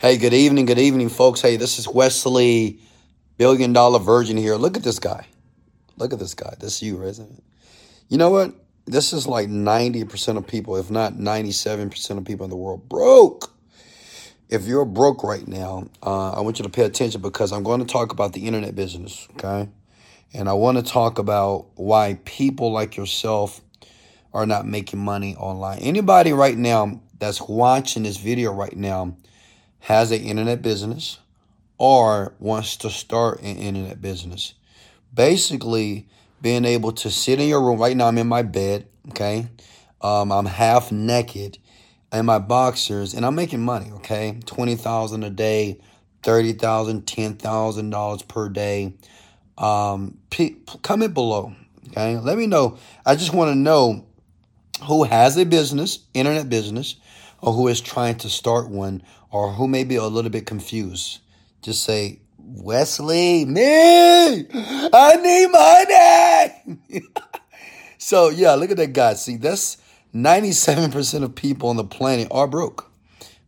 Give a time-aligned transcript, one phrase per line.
[0.00, 1.42] Hey, good evening, good evening, folks.
[1.42, 2.80] Hey, this is Wesley,
[3.36, 4.54] billion dollar virgin here.
[4.54, 5.26] Look at this guy.
[5.98, 6.54] Look at this guy.
[6.58, 7.44] This is you, isn't it?
[8.08, 8.54] You know what?
[8.86, 13.52] This is like 90% of people, if not 97% of people in the world, broke.
[14.48, 17.80] If you're broke right now, uh, I want you to pay attention because I'm going
[17.80, 19.68] to talk about the internet business, okay?
[20.32, 23.60] And I want to talk about why people like yourself
[24.32, 25.80] are not making money online.
[25.80, 29.14] Anybody right now that's watching this video right now
[29.80, 31.18] has an internet business
[31.78, 34.54] or wants to start an internet business.
[35.12, 36.06] Basically,
[36.42, 39.48] being able to sit in your room right now, I'm in my bed, okay?
[40.00, 41.58] Um, I'm half naked
[42.12, 44.38] in my boxers and I'm making money, okay?
[44.46, 45.80] 20,000 a day,
[46.22, 48.94] 30,000, $10,000 per day.
[49.58, 51.54] Um, p- comment below,
[51.88, 52.18] okay?
[52.18, 52.78] Let me know.
[53.04, 54.06] I just want to know
[54.84, 56.96] who has a business, internet business,
[57.42, 61.20] or who is trying to start one, or who may be a little bit confused.
[61.62, 67.02] Just say, Wesley, me, I need money.
[67.98, 69.14] so yeah, look at that guy.
[69.14, 69.76] See, that's
[70.14, 72.90] 97% of people on the planet are broke.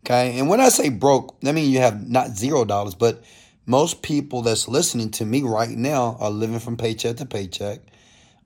[0.05, 0.39] Okay.
[0.39, 3.23] And when I say broke, I mean you have not zero dollars, but
[3.67, 7.81] most people that's listening to me right now are living from paycheck to paycheck.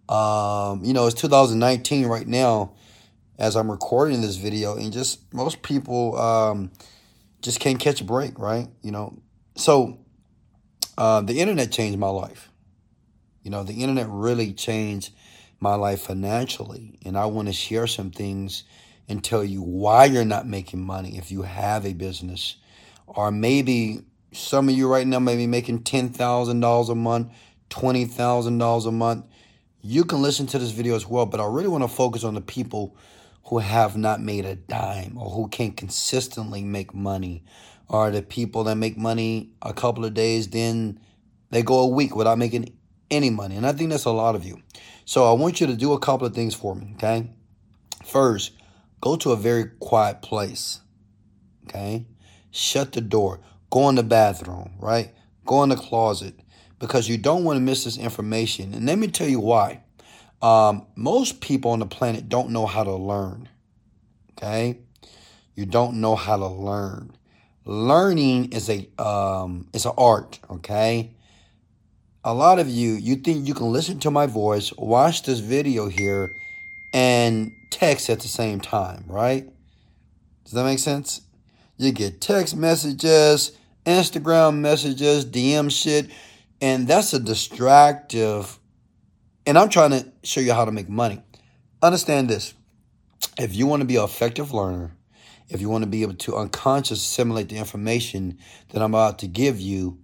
[0.09, 2.73] Um, you know, it's 2019 right now
[3.39, 6.71] as I'm recording this video, and just most people um,
[7.47, 8.67] just can't catch a break, right?
[8.83, 9.23] You know,
[9.55, 10.01] so
[10.99, 12.51] uh, the internet changed my life.
[13.45, 15.13] You know, the internet really changed
[15.61, 18.65] my life financially, and I want to share some things
[19.09, 22.57] and tell you why you're not making money if you have a business,
[23.07, 24.03] or maybe
[24.33, 27.33] some of you right now may be making ten thousand dollars a month,
[27.69, 29.25] twenty thousand dollars a month.
[29.83, 32.35] You can listen to this video as well, but I really want to focus on
[32.35, 32.97] the people
[33.47, 37.45] who have not made a dime or who can't consistently make money
[37.89, 40.99] are the people that make money a couple of days, then
[41.51, 42.77] they go a week without making
[43.11, 43.57] any money.
[43.57, 44.61] And I think that's a lot of you.
[45.05, 47.31] So I want you to do a couple of things for me, okay?
[48.05, 48.53] First,
[49.01, 50.81] go to a very quiet place,
[51.69, 52.07] okay?
[52.51, 53.41] Shut the door.
[53.71, 55.13] Go in the bathroom, right?
[55.45, 56.35] Go in the closet
[56.81, 58.75] because you don't want to miss this information.
[58.75, 59.83] And let me tell you why.
[60.43, 63.49] Um, most people on the planet don't know how to learn.
[64.33, 64.79] Okay,
[65.55, 67.17] you don't know how to learn.
[67.65, 70.39] Learning is a um, it's an art.
[70.51, 71.11] Okay,
[72.23, 75.89] a lot of you you think you can listen to my voice, watch this video
[75.89, 76.31] here,
[76.93, 79.49] and text at the same time, right?
[80.45, 81.23] Does that make sense?
[81.79, 83.53] You get text messages,
[83.85, 86.11] Instagram messages, DM shit,
[86.61, 88.59] and that's a distractive
[89.47, 91.23] and I'm trying to show you how to make money.
[91.81, 92.55] Understand this.
[93.39, 94.97] If you want to be an effective learner,
[95.49, 98.39] if you want to be able to unconsciously assimilate the information
[98.71, 99.99] that I'm about to give you,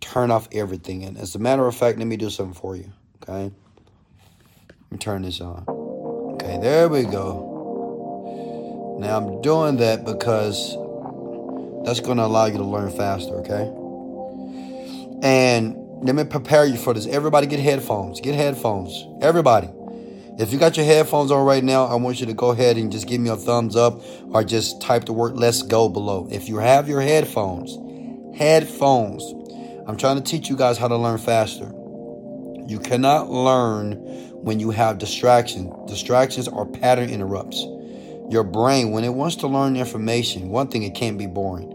[0.00, 1.02] turn off everything.
[1.04, 2.92] And as a matter of fact, let me do something for you.
[3.22, 3.52] Okay?
[4.68, 5.64] Let me turn this on.
[5.68, 8.98] Okay, there we go.
[9.00, 10.76] Now I'm doing that because
[11.84, 13.70] that's going to allow you to learn faster, okay?
[15.22, 17.06] And let me prepare you for this.
[17.06, 18.20] Everybody get headphones.
[18.20, 19.04] Get headphones.
[19.20, 19.68] Everybody.
[20.38, 22.92] If you got your headphones on right now, I want you to go ahead and
[22.92, 24.00] just give me a thumbs up
[24.32, 26.28] or just type the word let's go below.
[26.30, 27.76] If you have your headphones,
[28.38, 29.24] headphones,
[29.88, 31.64] I'm trying to teach you guys how to learn faster.
[32.68, 33.94] You cannot learn
[34.44, 35.90] when you have distractions.
[35.90, 37.60] Distractions are pattern interrupts.
[38.30, 41.74] Your brain, when it wants to learn information, one thing, it can't be boring.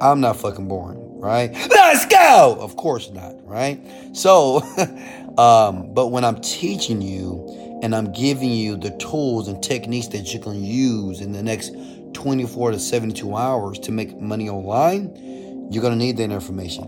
[0.00, 1.52] I'm not fucking boring right?
[1.52, 2.56] Let's go!
[2.60, 3.80] Of course not, right?
[4.12, 4.58] So,
[5.38, 10.32] um, but when I'm teaching you and I'm giving you the tools and techniques that
[10.32, 11.74] you can use in the next
[12.12, 16.84] 24 to 72 hours to make money online, you're gonna need that information,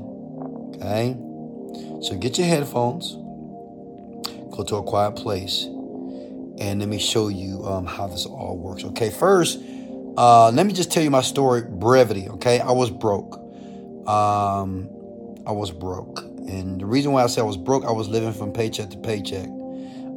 [0.77, 1.17] okay?
[2.03, 3.15] So get your headphones,
[4.55, 8.85] go to a quiet place, and let me show you um, how this all works.
[8.85, 9.61] Okay, first,
[10.17, 12.29] uh, let me just tell you my story brevity.
[12.29, 13.48] Okay, I was broke
[14.09, 14.89] um,
[15.47, 16.21] I was broke.
[16.49, 18.99] And the reason why I said I was broke, I was living from paycheck to
[18.99, 19.49] paycheck.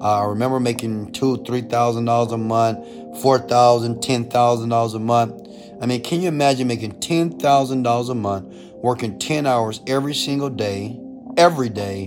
[0.02, 4.94] Uh, I remember making two, three thousand dollars a month, four thousand, ten thousand dollars
[4.94, 5.48] a month.
[5.82, 10.16] I mean, can you imagine making ten thousand dollars a month, working ten hours every
[10.16, 10.98] single day,
[11.38, 12.06] every day,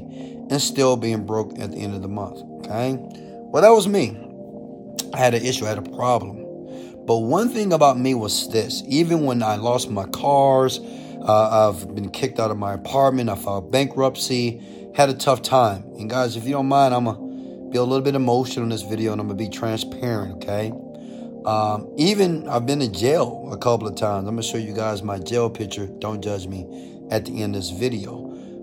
[0.51, 2.41] and still being broke at the end of the month?
[2.67, 4.19] Okay, well that was me.
[5.13, 6.39] I had an issue, I had a problem.
[7.07, 10.81] But one thing about me was this: even when I lost my cars,
[11.25, 13.31] uh, I've been kicked out of my apartment.
[13.31, 14.61] I filed bankruptcy.
[14.95, 15.83] Had a tough time.
[15.99, 18.83] And guys, if you don't mind, I'm to be a little bit emotional in this
[18.83, 20.73] video and I'm to be transparent, okay?
[21.47, 24.29] Um, even I've been in jail a couple of times.
[24.29, 25.87] I'm gonna show you guys my jail picture.
[25.87, 26.67] Don't judge me
[27.11, 28.19] at the end of this video.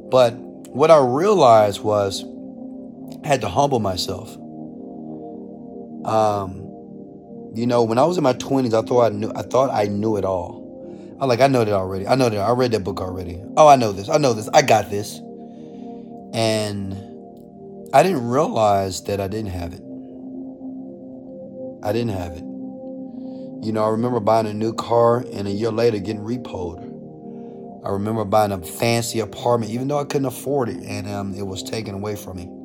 [0.09, 2.23] But what I realized was
[3.23, 4.35] I had to humble myself.
[6.05, 6.61] Um,
[7.53, 9.85] you know, when I was in my 20s, I thought I knew I thought I
[9.85, 10.60] knew it all.
[11.21, 12.07] I'm like, I know that already.
[12.07, 12.39] I know that.
[12.39, 13.43] I read that book already.
[13.55, 14.09] Oh, I know this.
[14.09, 14.49] I know this.
[14.55, 15.19] I got this.
[16.33, 16.93] And
[17.93, 19.81] I didn't realize that I didn't have it.
[21.83, 22.43] I didn't have it.
[23.63, 26.87] You know, I remember buying a new car and a year later getting repoed.
[27.85, 31.45] I remember buying a fancy apartment, even though I couldn't afford it, and um, it
[31.45, 32.60] was taken away from me.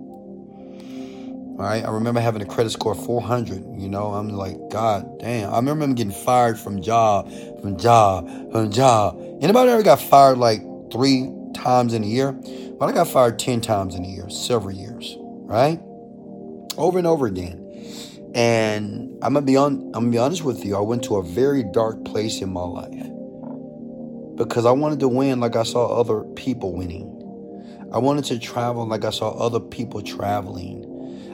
[1.58, 3.80] Right, I remember having a credit score of 400.
[3.80, 5.50] You know, I'm like, God damn.
[5.54, 7.30] I remember getting fired from job,
[7.62, 9.18] from job, from job.
[9.40, 10.60] Anybody ever got fired like
[10.92, 12.32] three times in a year?
[12.32, 15.80] Well, I got fired 10 times in a year, several years, right?
[16.76, 17.62] Over and over again.
[18.34, 19.72] And I'm gonna be on.
[19.72, 20.76] I'm gonna be honest with you.
[20.76, 23.06] I went to a very dark place in my life
[24.36, 27.12] because I wanted to win like I saw other people winning.
[27.94, 30.85] I wanted to travel like I saw other people traveling.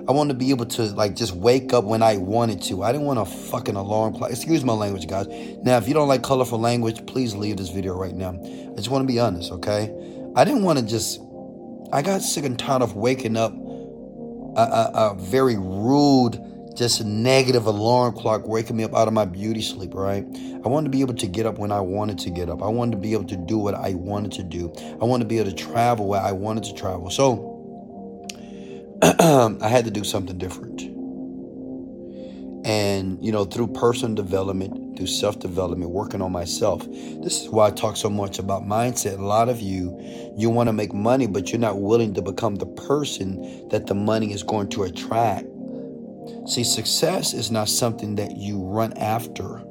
[0.09, 2.83] I wanted to be able to like just wake up when I wanted to.
[2.83, 4.31] I didn't want a fucking alarm clock.
[4.31, 5.27] Excuse my language, guys.
[5.63, 8.31] Now, if you don't like colorful language, please leave this video right now.
[8.31, 9.95] I just want to be honest, okay?
[10.35, 11.21] I didn't want to just.
[11.93, 13.53] I got sick and tired of waking up
[14.57, 16.41] a, a, a very rude
[16.75, 20.25] just negative alarm clock waking me up out of my beauty sleep, right?
[20.65, 22.63] I wanted to be able to get up when I wanted to get up.
[22.63, 24.73] I wanted to be able to do what I wanted to do.
[25.01, 27.11] I wanted to be able to travel where I wanted to travel.
[27.11, 27.52] So
[29.21, 30.81] I had to do something different.
[32.65, 36.87] And, you know, through personal development, through self development, working on myself.
[36.87, 39.19] This is why I talk so much about mindset.
[39.19, 39.99] A lot of you,
[40.37, 43.95] you want to make money, but you're not willing to become the person that the
[43.95, 45.47] money is going to attract.
[46.47, 49.65] See, success is not something that you run after.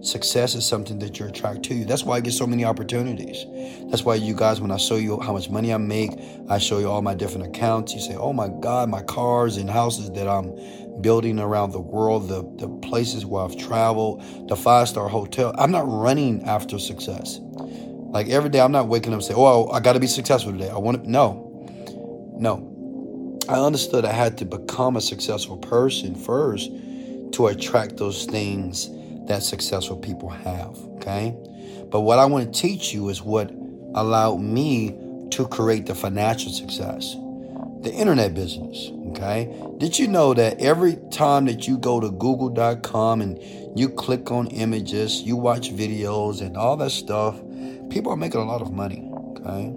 [0.00, 1.74] Success is something that you're attracted to.
[1.74, 1.84] You.
[1.84, 3.44] That's why I get so many opportunities.
[3.90, 6.12] That's why you guys, when I show you how much money I make,
[6.48, 7.94] I show you all my different accounts.
[7.94, 10.54] You say, "Oh my God, my cars and houses that I'm
[11.00, 15.72] building around the world, the the places where I've traveled, the five star hotel." I'm
[15.72, 17.40] not running after success.
[18.10, 20.52] Like every day, I'm not waking up and say, "Oh, I got to be successful
[20.52, 21.10] today." I want to.
[21.10, 21.66] No,
[22.38, 22.68] no.
[23.48, 26.70] I understood I had to become a successful person first
[27.32, 28.90] to attract those things
[29.28, 30.76] that successful people have.
[30.96, 31.36] Okay.
[31.90, 33.50] But what I want to teach you is what
[33.94, 34.94] allowed me
[35.30, 37.14] to create the financial success,
[37.82, 38.90] the internet business.
[39.10, 39.54] Okay.
[39.78, 44.48] Did you know that every time that you go to google.com and you click on
[44.48, 47.36] images, you watch videos and all that stuff,
[47.90, 49.10] people are making a lot of money.
[49.30, 49.72] Okay.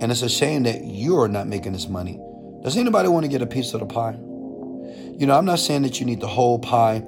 [0.00, 2.20] And it's a shame that you're not making this money
[2.62, 4.12] does anybody want to get a piece of the pie?
[5.18, 7.02] You know, I'm not saying that you need the whole pie,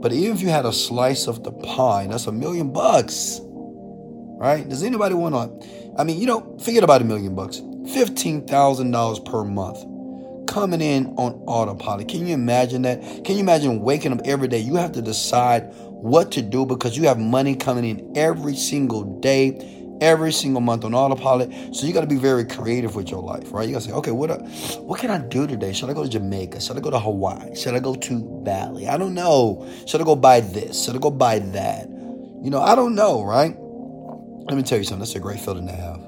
[0.00, 4.66] but even if you had a slice of the pie, that's a million bucks, right?
[4.68, 5.94] Does anybody want to?
[5.98, 7.58] I mean, you know, forget about a million bucks.
[7.58, 9.78] $15,000 per month
[10.50, 12.08] coming in on autopilot.
[12.08, 13.02] Can you imagine that?
[13.24, 14.58] Can you imagine waking up every day?
[14.58, 19.20] You have to decide what to do because you have money coming in every single
[19.20, 21.74] day every single month on autopilot.
[21.74, 23.66] So you got to be very creative with your life, right?
[23.66, 24.38] You got to say, okay, what, uh,
[24.80, 25.72] what can I do today?
[25.72, 26.60] Should I go to Jamaica?
[26.60, 27.54] Should I go to Hawaii?
[27.54, 28.88] Should I go to Bali?
[28.88, 29.68] I don't know.
[29.86, 30.84] Should I go buy this?
[30.84, 31.88] Should I go buy that?
[31.88, 33.54] You know, I don't know, right?
[33.58, 35.00] Let me tell you something.
[35.00, 36.00] That's a great feeling to have.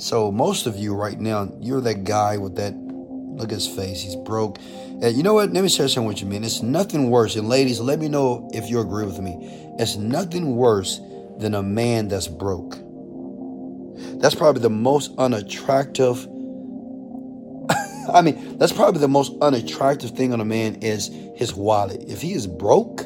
[0.00, 2.74] So most of you right now, you're that guy with that.
[2.74, 4.02] Look at his face.
[4.02, 4.58] He's broke.
[4.58, 5.52] And you know what?
[5.52, 6.44] Let me share something with you, man.
[6.44, 7.34] It's nothing worse.
[7.34, 9.36] And ladies, let me know if you agree with me.
[9.78, 11.00] It's nothing worse
[11.38, 12.78] than a man that's broke.
[14.20, 16.26] That's probably the most unattractive.
[18.12, 22.04] I mean, that's probably the most unattractive thing on a man is his wallet.
[22.08, 23.02] If he is broke,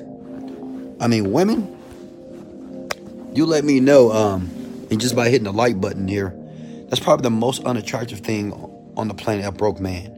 [1.01, 1.73] I mean, women,
[3.35, 4.13] you let me know.
[4.13, 4.51] Um,
[4.91, 6.35] and just by hitting the like button here,
[6.89, 8.53] that's probably the most unattractive thing
[8.97, 10.13] on the planet, a broke man.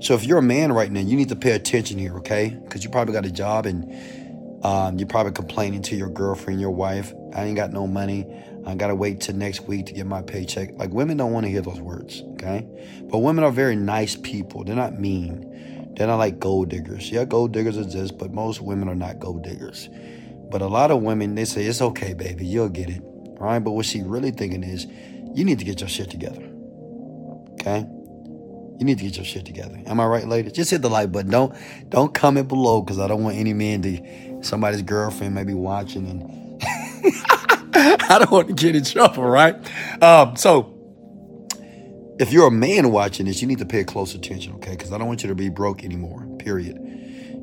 [0.00, 2.50] So if you're a man right now, you need to pay attention here, okay?
[2.50, 6.70] Because you probably got a job and um, you're probably complaining to your girlfriend, your
[6.70, 7.12] wife.
[7.34, 8.26] I ain't got no money.
[8.66, 10.70] I gotta wait till next week to get my paycheck.
[10.78, 12.66] Like women don't want to hear those words, okay?
[13.10, 14.64] But women are very nice people.
[14.64, 15.92] They're not mean.
[15.96, 17.10] They're not like gold diggers.
[17.10, 19.88] Yeah, gold diggers exist, but most women are not gold diggers.
[20.50, 23.02] But a lot of women, they say, it's okay, baby, you'll get it.
[23.38, 24.86] Right, but what she really thinking is,
[25.34, 26.42] you need to get your shit together.
[27.54, 27.86] Okay?
[28.78, 29.80] You need to get your shit together.
[29.86, 30.52] Am I right, ladies?
[30.52, 31.30] Just hit the like button.
[31.30, 31.54] Don't
[31.90, 36.08] don't comment below because I don't want any man to somebody's girlfriend may be watching
[36.08, 36.62] and
[38.08, 39.56] I don't want to get in trouble, right?
[40.02, 40.74] Um, so
[42.18, 44.72] if you're a man watching this, you need to pay close attention, okay?
[44.72, 46.78] Because I don't want you to be broke anymore, period.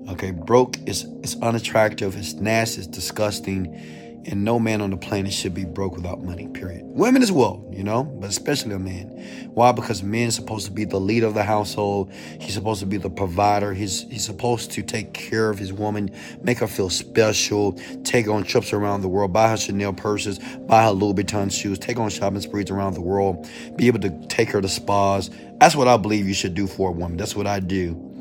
[0.10, 5.34] Okay, broke is is unattractive, it's nasty, it's disgusting, and no man on the planet
[5.34, 6.84] should be broke without money, period.
[6.86, 9.08] Women as well, you know, but especially a man.
[9.54, 9.72] Why?
[9.72, 12.12] Because men is supposed to be the leader of the household.
[12.40, 13.74] He's supposed to be the provider.
[13.74, 16.12] He's he's supposed to take care of his woman,
[16.44, 17.74] make her feel special,
[18.04, 21.52] take her on trips around the world, buy her Chanel purses, buy her Louis Vuitton
[21.52, 25.30] shoes, take on shopping sprees around the world, be able to take her to spas.
[25.60, 27.18] That's what I believe you should do for a woman.
[27.18, 28.12] That's what I do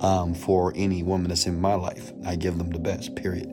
[0.00, 2.12] um, for any woman that's in my life.
[2.24, 3.48] I give them the best, period.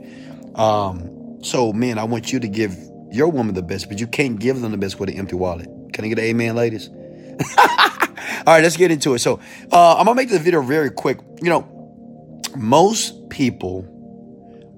[0.55, 2.75] Um, so, man, I want you to give
[3.11, 5.69] your woman the best, but you can't give them the best with an empty wallet.
[5.93, 6.89] Can I get an amen, ladies?
[7.57, 9.19] All right, let's get into it.
[9.19, 9.39] So,
[9.71, 11.19] uh, I'm gonna make this video very quick.
[11.41, 13.85] You know, most people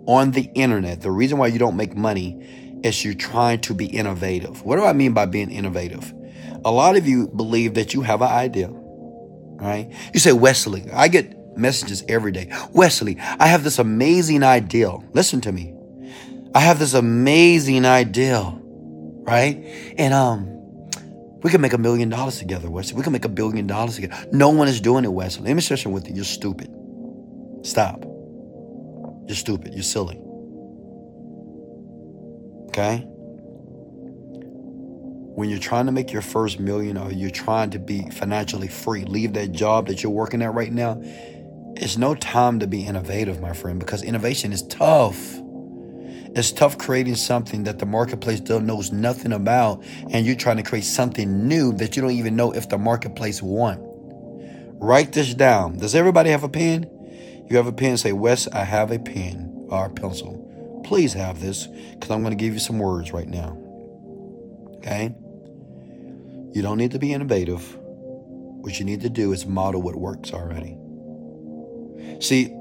[0.08, 3.86] on the internet, the reason why you don't make money is you're trying to be
[3.86, 4.63] innovative.
[4.63, 6.13] What do I mean by being innovative?
[6.66, 9.94] A lot of you believe that you have an idea, right?
[10.13, 12.51] You say, Wesley, I get messages every day.
[12.74, 14.92] Wesley, I have this amazing idea.
[15.13, 15.74] Listen to me.
[16.53, 19.63] I have this amazing idea, right?
[19.98, 20.48] And um,
[21.44, 22.98] we can make a million dollars together, Wesley.
[22.98, 24.15] We can make a billion dollars together.
[24.32, 25.46] No one is doing it, Wesley.
[25.46, 26.15] Let me share something with you.
[26.15, 26.70] You're stupid.
[27.63, 28.03] Stop.
[29.27, 29.74] You're stupid.
[29.74, 30.20] You're silly.
[32.70, 33.03] Okay?
[35.36, 39.06] When you're trying to make your first million or you're trying to be financially free,
[39.06, 41.01] leave that job that you're working at right now
[41.82, 45.39] it's no time to be innovative, my friend, because innovation is tough.
[46.36, 50.86] It's tough creating something that the marketplace knows nothing about, and you're trying to create
[50.86, 53.79] something new that you don't even know if the marketplace want.
[54.81, 55.77] Write this down.
[55.77, 56.89] Does everybody have a pen?
[57.50, 60.81] You have a pen, say, Wes, I have a pen or a pencil.
[60.86, 63.57] Please have this, because I'm going to give you some words right now.
[64.77, 65.15] Okay?
[66.53, 67.75] You don't need to be innovative.
[67.75, 70.77] What you need to do is model what works already.
[72.21, 72.55] See,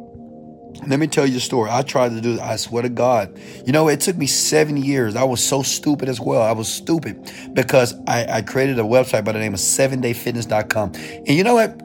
[0.86, 1.70] let me tell you a story.
[1.70, 2.40] I tried to do it.
[2.40, 3.38] I swear to God.
[3.66, 5.16] You know, it took me seven years.
[5.16, 6.42] I was so stupid as well.
[6.42, 10.92] I was stupid because I, I created a website by the name of 7dayfitness.com.
[10.94, 11.80] And you know what?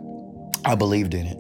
[0.66, 1.38] I believed in it.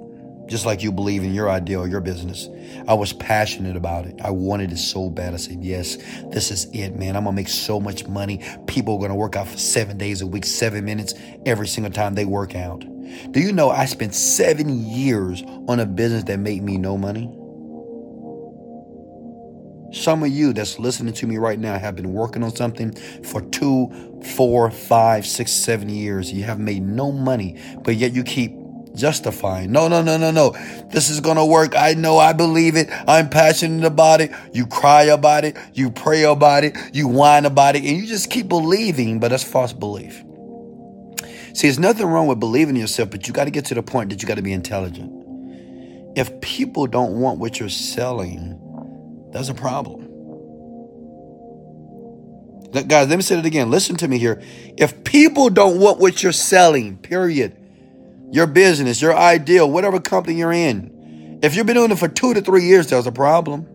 [0.47, 2.49] Just like you believe in your idea or your business.
[2.87, 4.19] I was passionate about it.
[4.21, 5.33] I wanted it so bad.
[5.33, 5.95] I said, yes,
[6.31, 7.15] this is it, man.
[7.15, 8.41] I'm going to make so much money.
[8.67, 11.13] People are going to work out for seven days a week, seven minutes
[11.45, 12.83] every single time they work out.
[13.31, 17.31] Do you know I spent seven years on a business that made me no money?
[19.93, 22.93] Some of you that's listening to me right now have been working on something
[23.23, 26.33] for two, four, five, six, seven years.
[26.33, 28.55] You have made no money, but yet you keep
[28.95, 29.71] justifying.
[29.71, 30.51] No, no, no, no, no.
[30.91, 31.75] This is going to work.
[31.77, 32.17] I know.
[32.17, 32.89] I believe it.
[33.07, 34.31] I'm passionate about it.
[34.51, 35.57] You cry about it.
[35.73, 36.75] You pray about it.
[36.93, 37.83] You whine about it.
[37.83, 40.23] And you just keep believing, but that's false belief.
[41.53, 43.83] See, there's nothing wrong with believing in yourself, but you got to get to the
[43.83, 45.11] point that you got to be intelligent.
[46.17, 48.59] If people don't want what you're selling,
[49.31, 50.09] that's a problem.
[52.71, 53.69] Guys, let me say it again.
[53.69, 54.41] Listen to me here.
[54.77, 57.55] If people don't want what you're selling, period,
[58.31, 62.33] your business, your ideal, whatever company you're in, if you've been doing it for two
[62.33, 63.67] to three years, there's a problem.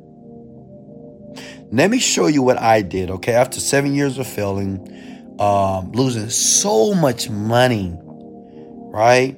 [1.71, 3.35] Let me show you what I did, okay?
[3.35, 9.37] After seven years of failing, um, losing so much money, right?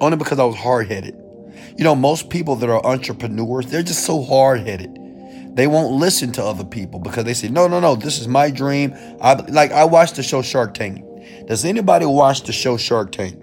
[0.00, 1.14] Only because I was hard headed.
[1.76, 4.96] You know, most people that are entrepreneurs, they're just so hard headed.
[5.54, 8.50] They won't listen to other people because they say, no, no, no, this is my
[8.50, 8.94] dream.
[9.20, 11.04] I like I watched the show Shark Tank.
[11.46, 13.36] Does anybody watch the show Shark Tank?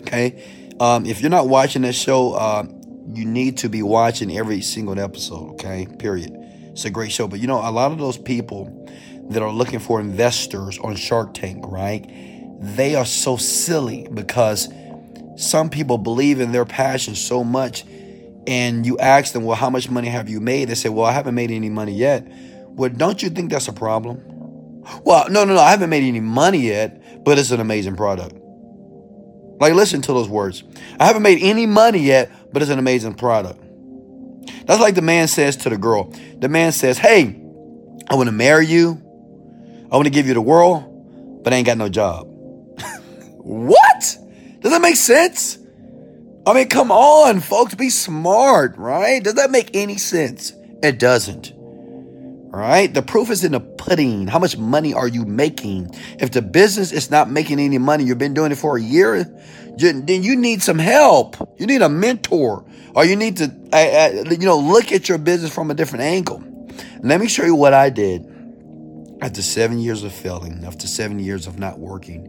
[0.00, 0.42] Okay.
[0.80, 2.64] Um, if you're not watching that show, uh,
[3.12, 5.50] you need to be watching every single episode.
[5.50, 5.86] Okay.
[5.98, 6.32] Period.
[6.72, 7.28] It's a great show.
[7.28, 8.86] But you know, a lot of those people
[9.30, 12.04] that are looking for investors on Shark Tank, right?
[12.60, 14.68] They are so silly because
[15.36, 17.84] some people believe in their passion so much
[18.46, 20.68] and you ask them, well, how much money have you made?
[20.68, 22.26] They say, well, I haven't made any money yet.
[22.66, 24.22] Well, don't you think that's a problem?
[25.04, 28.34] Well, no, no, no, I haven't made any money yet, but it's an amazing product.
[29.60, 30.64] Like, listen to those words.
[30.98, 33.60] I haven't made any money yet, but it's an amazing product.
[34.66, 36.12] That's like the man says to the girl.
[36.38, 37.40] The man says, hey,
[38.08, 39.00] I want to marry you.
[39.90, 42.26] I want to give you the world, but I ain't got no job.
[43.38, 44.16] what?
[44.60, 45.58] Does that make sense?
[46.46, 49.22] I mean, come on, folks, be smart, right?
[49.22, 50.52] Does that make any sense?
[50.82, 51.52] It doesn't.
[51.56, 52.92] Right?
[52.92, 54.28] The proof is in the pudding.
[54.28, 55.90] How much money are you making?
[56.20, 59.24] If the business is not making any money, you've been doing it for a year,
[59.76, 61.36] then you need some help.
[61.58, 65.18] You need a mentor, or you need to, uh, uh, you know, look at your
[65.18, 66.44] business from a different angle.
[67.02, 68.39] Let me show you what I did
[69.22, 72.28] after seven years of failing, after seven years of not working,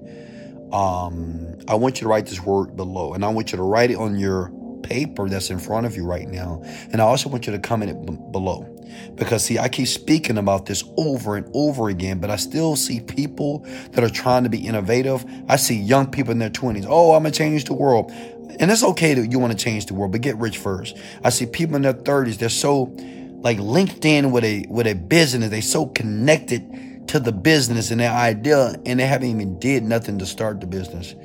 [0.73, 3.91] um, I want you to write this word below, and I want you to write
[3.91, 4.51] it on your
[4.83, 6.61] paper that's in front of you right now.
[6.91, 8.67] And I also want you to comment it b- below.
[9.15, 12.99] Because, see, I keep speaking about this over and over again, but I still see
[12.99, 15.25] people that are trying to be innovative.
[15.47, 16.85] I see young people in their 20s.
[16.87, 18.11] Oh, I'm going to change the world.
[18.59, 20.97] And it's okay that you want to change the world, but get rich first.
[21.23, 22.93] I see people in their 30s, they're so
[23.41, 27.99] like linked in with a with a business, they so connected to the business and
[27.99, 31.15] their idea, and they haven't even did nothing to start the business.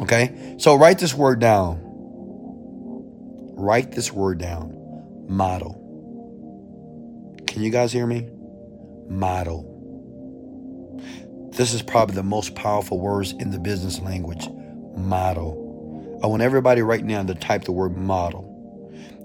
[0.00, 0.56] Okay?
[0.58, 1.80] So write this word down.
[3.56, 4.72] Write this word down.
[5.28, 5.82] Model.
[7.46, 8.28] Can you guys hear me?
[9.08, 9.72] Model.
[11.52, 14.48] This is probably the most powerful words in the business language.
[14.96, 16.20] Model.
[16.22, 18.55] I want everybody right now to type the word model.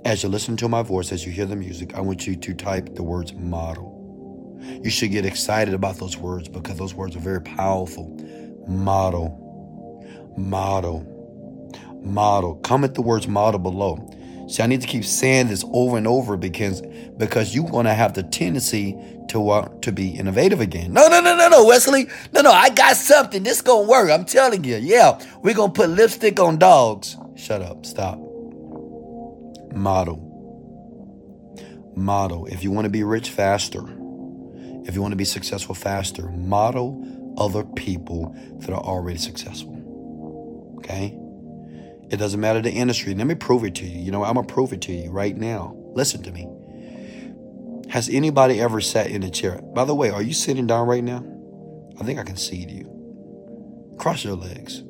[0.03, 2.53] As you listen to my voice, as you hear the music, I want you to
[2.55, 4.00] type the words model.
[4.84, 8.10] You should get excited about those words because those words are very powerful.
[8.67, 11.05] Model, model,
[12.03, 12.55] model.
[12.58, 14.10] Comment the words model below.
[14.48, 16.81] See, I need to keep saying this over and over because
[17.17, 18.98] because you're gonna have the tendency
[19.29, 20.93] to want to be innovative again.
[20.93, 22.08] No, no, no, no, no, Wesley.
[22.34, 23.43] No, no, I got something.
[23.43, 24.12] This gonna work.
[24.12, 24.77] I'm telling you.
[24.77, 27.17] Yeah, we're gonna put lipstick on dogs.
[27.36, 27.86] Shut up.
[27.86, 28.21] Stop.
[29.74, 30.30] Model.
[31.96, 32.46] Model.
[32.48, 33.82] If you want to be rich faster,
[34.86, 39.78] if you want to be successful faster, model other people that are already successful.
[40.80, 41.18] Okay?
[42.10, 43.13] It doesn't matter the industry.
[43.13, 44.00] Let me prove it to you.
[44.00, 45.75] You know, I'm going to prove it to you right now.
[45.94, 46.48] Listen to me.
[47.90, 49.62] Has anybody ever sat in a chair?
[49.62, 51.25] By the way, are you sitting down right now?
[52.00, 53.96] I think I can see you.
[53.98, 54.84] Cross your legs.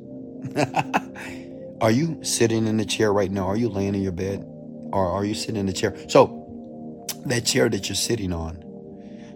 [1.80, 3.46] are you sitting in the chair right now?
[3.46, 4.48] Are you laying in your bed?
[4.92, 5.96] Or are you sitting in the chair?
[6.08, 8.62] So, that chair that you're sitting on,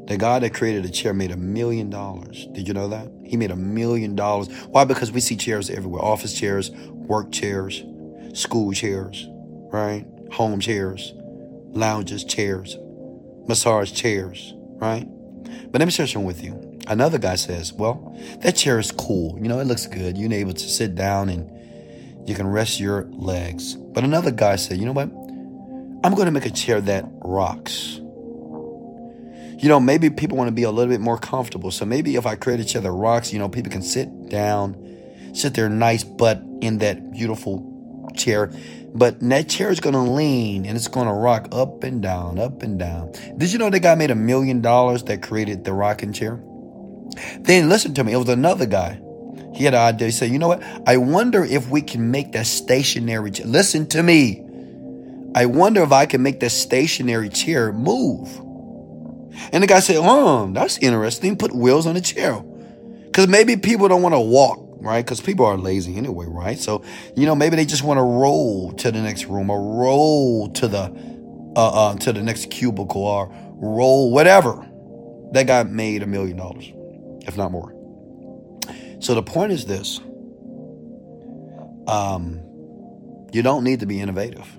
[0.06, 2.46] the guy that created the chair made a million dollars.
[2.52, 3.10] Did you know that?
[3.24, 4.48] He made a million dollars.
[4.66, 4.84] Why?
[4.84, 7.82] Because we see chairs everywhere office chairs, work chairs,
[8.32, 9.26] school chairs,
[9.72, 10.06] right?
[10.32, 11.12] Home chairs,
[11.70, 12.76] lounges, chairs,
[13.48, 15.06] massage chairs, right?
[15.70, 16.78] But let me share something with you.
[16.86, 19.36] Another guy says, Well, that chair is cool.
[19.40, 20.16] You know, it looks good.
[20.16, 23.74] You're able to sit down and you can rest your legs.
[23.74, 25.10] But another guy said, You know what?
[26.06, 27.96] I'm going to make a chair that rocks.
[29.58, 31.72] You know, maybe people want to be a little bit more comfortable.
[31.72, 35.32] So maybe if I create a chair that rocks, you know, people can sit down,
[35.34, 38.52] sit their nice butt in that beautiful chair.
[38.94, 42.38] But that chair is going to lean and it's going to rock up and down,
[42.38, 43.10] up and down.
[43.36, 46.40] Did you know that guy made a million dollars that created the rocking chair?
[47.40, 48.12] Then listen to me.
[48.12, 49.00] It was another guy.
[49.56, 50.06] He had an idea.
[50.06, 50.62] He said, you know what?
[50.86, 53.46] I wonder if we can make that stationary chair.
[53.46, 54.45] Listen to me.
[55.36, 58.26] I wonder if I can make this stationary chair move.
[59.52, 61.36] And the guy said, Oh, that's interesting.
[61.36, 62.40] Put wheels on the chair.
[63.04, 65.04] Because maybe people don't want to walk, right?
[65.04, 66.58] Because people are lazy anyway, right?
[66.58, 66.82] So,
[67.14, 70.68] you know, maybe they just want to roll to the next room or roll to
[70.68, 71.14] the
[71.54, 74.66] uh, uh, to the next cubicle or roll whatever.
[75.32, 76.72] That guy made a million dollars,
[77.26, 77.74] if not more.
[79.00, 80.00] So the point is this.
[81.86, 82.40] Um,
[83.32, 84.55] you don't need to be innovative.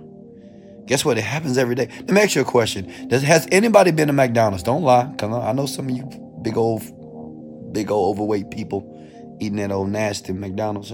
[0.87, 1.17] Guess what?
[1.17, 1.89] It happens every day.
[1.99, 3.07] Let me ask you a question.
[3.09, 4.63] Does, has anybody been to McDonald's?
[4.63, 5.13] Don't lie.
[5.17, 6.05] Cause I know some of you
[6.41, 6.81] big old,
[7.73, 8.93] big old overweight people
[9.39, 10.93] eating that old nasty McDonald's.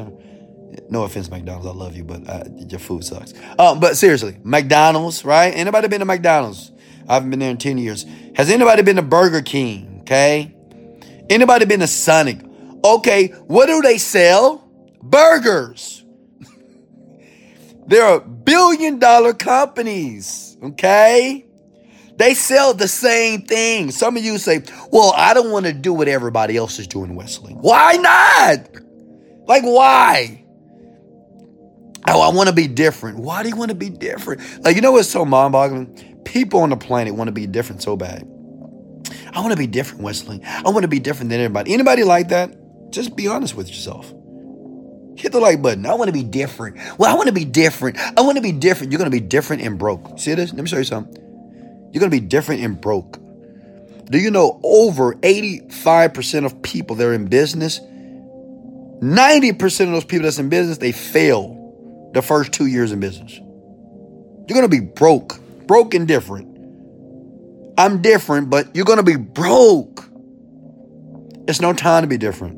[0.89, 1.67] No offense, McDonald's.
[1.67, 3.33] I love you, but uh, your food sucks.
[3.59, 5.53] Um, but seriously, McDonald's, right?
[5.53, 6.71] Anybody been to McDonald's?
[7.07, 8.05] I haven't been there in 10 years.
[8.35, 9.99] Has anybody been to Burger King?
[10.01, 10.55] Okay.
[11.29, 12.39] Anybody been to Sonic?
[12.83, 13.27] Okay.
[13.47, 14.67] What do they sell?
[15.01, 16.02] Burgers.
[17.87, 21.45] There are billion dollar companies, okay?
[22.17, 23.91] They sell the same thing.
[23.91, 27.15] Some of you say, well, I don't want to do what everybody else is doing,
[27.15, 27.53] Wesley.
[27.53, 28.67] Why not?
[29.47, 30.45] Like, why?
[32.07, 33.17] Oh, I want to be different.
[33.17, 34.41] Why do you want to be different?
[34.63, 36.21] Like, you know what's so mind boggling?
[36.25, 38.27] People on the planet want to be different so bad.
[39.33, 40.41] I want to be different, Wesley.
[40.43, 41.73] I want to be different than everybody.
[41.73, 42.55] Anybody like that?
[42.91, 44.13] Just be honest with yourself.
[45.15, 45.85] Hit the like button.
[45.85, 46.77] I want to be different.
[46.97, 47.97] Well, I want to be different.
[47.97, 48.91] I want to be different.
[48.91, 50.19] You're going to be different and broke.
[50.19, 50.51] See this?
[50.53, 51.15] Let me show you something.
[51.91, 53.19] You're going to be different and broke.
[54.09, 60.23] Do you know over 85% of people that are in business, 90% of those people
[60.23, 63.33] that's in business, they fail the first two years in business.
[63.33, 66.49] You're going to be broke, broke and different.
[67.77, 70.05] I'm different, but you're going to be broke.
[71.47, 72.57] It's no time to be different.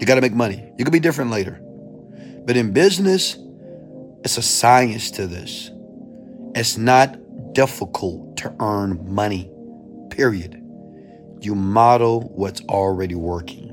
[0.00, 0.63] You got to make money.
[0.78, 1.60] You could be different later.
[2.44, 3.38] But in business,
[4.24, 5.70] it's a science to this.
[6.54, 7.16] It's not
[7.52, 9.50] difficult to earn money,
[10.10, 10.60] period.
[11.40, 13.68] You model what's already working.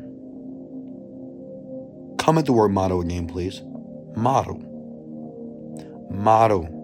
[2.19, 3.61] Comment the word model again, please.
[4.15, 4.59] Model.
[6.11, 6.77] Model.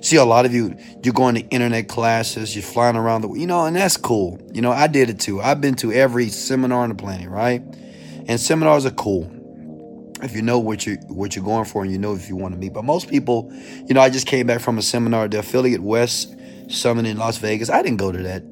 [0.00, 3.46] See, a lot of you, you're going to internet classes, you're flying around the, you
[3.46, 4.40] know, and that's cool.
[4.52, 5.40] You know, I did it too.
[5.42, 7.60] I've been to every seminar on the planet, right?
[8.26, 9.33] And seminars are cool
[10.24, 12.54] if you know what you what you're going for and you know if you want
[12.54, 12.72] to meet.
[12.72, 13.52] But most people,
[13.86, 16.34] you know, I just came back from a seminar, the Affiliate West
[16.68, 17.70] Summit in Las Vegas.
[17.70, 18.42] I didn't go to that.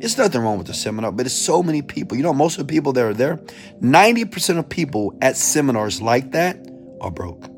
[0.00, 2.16] It's nothing wrong with the seminar, but it's so many people.
[2.16, 3.36] You know, most of the people that are there,
[3.80, 6.56] 90% of people at seminars like that
[7.00, 7.48] are broke.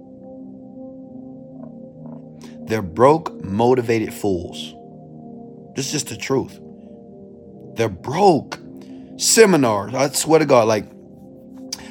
[2.68, 4.74] They're broke, motivated fools.
[5.74, 6.59] This is just the truth.
[7.76, 8.61] They're broke.
[9.18, 10.85] Seminars, I swear to God, like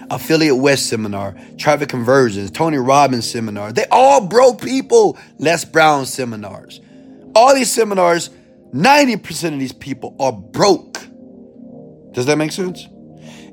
[0.09, 3.71] Affiliate West seminar, Traffic Conversions, Tony Robbins seminar.
[3.71, 5.17] They all broke people.
[5.39, 6.81] Les Brown seminars.
[7.35, 8.29] All these seminars,
[8.73, 10.99] 90% of these people are broke.
[12.13, 12.87] Does that make sense?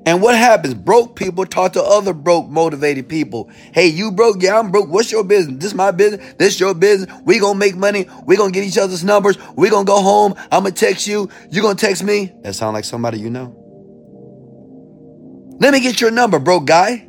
[0.05, 0.75] And what happens?
[0.75, 3.51] Broke people talk to other broke, motivated people.
[3.73, 4.43] Hey, you broke?
[4.43, 4.89] Yeah, I'm broke.
[4.89, 5.57] What's your business?
[5.59, 6.35] This is my business.
[6.39, 7.15] This your business.
[7.25, 8.07] We gonna make money.
[8.27, 9.39] We gonna get each other's numbers.
[9.55, 10.35] We gonna go home.
[10.51, 11.29] I'm gonna text you.
[11.51, 12.33] You gonna text me.
[12.43, 13.62] That sound like somebody you know.
[15.63, 17.07] Let me get your number, broke guy.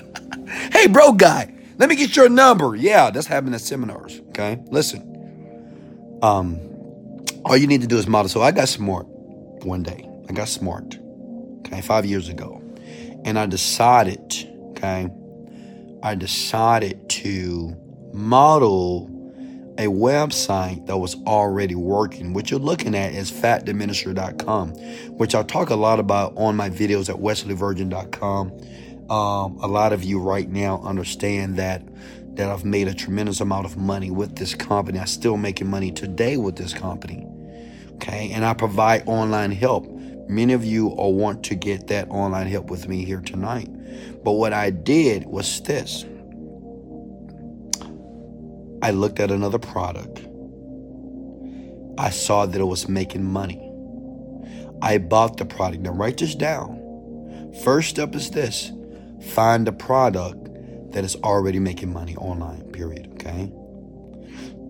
[0.72, 1.52] hey, broke guy.
[1.76, 2.74] Let me get your number.
[2.74, 4.18] Yeah, that's happening at seminars.
[4.30, 6.18] Okay, listen.
[6.22, 6.58] Um,
[7.44, 8.30] all you need to do is model.
[8.30, 9.06] So I got smart
[9.62, 10.08] one day.
[10.26, 10.98] I got smart
[11.66, 12.62] okay, five years ago.
[13.26, 15.10] And I decided, okay,
[16.02, 17.76] I decided to
[18.14, 19.10] model
[19.78, 22.32] a website that was already working.
[22.32, 24.70] What you're looking at is fatdiminisher.com,
[25.16, 28.52] which I talk a lot about on my videos at wesleyvirgin.com.
[29.10, 31.82] Um, a lot of you right now understand that
[32.36, 34.98] that I've made a tremendous amount of money with this company.
[34.98, 37.26] I'm still making money today with this company.
[37.94, 39.86] Okay, and I provide online help
[40.28, 43.68] Many of you all want to get that online help with me here tonight.
[44.24, 46.04] But what I did was this
[48.86, 50.20] I looked at another product.
[51.98, 53.60] I saw that it was making money.
[54.80, 55.82] I bought the product.
[55.82, 57.52] Now, write this down.
[57.64, 58.70] First step is this
[59.34, 63.08] find a product that is already making money online, period.
[63.14, 63.52] Okay?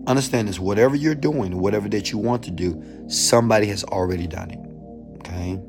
[0.07, 4.49] Understand this whatever you're doing, whatever that you want to do, somebody has already done
[4.49, 5.19] it.
[5.19, 5.61] Okay?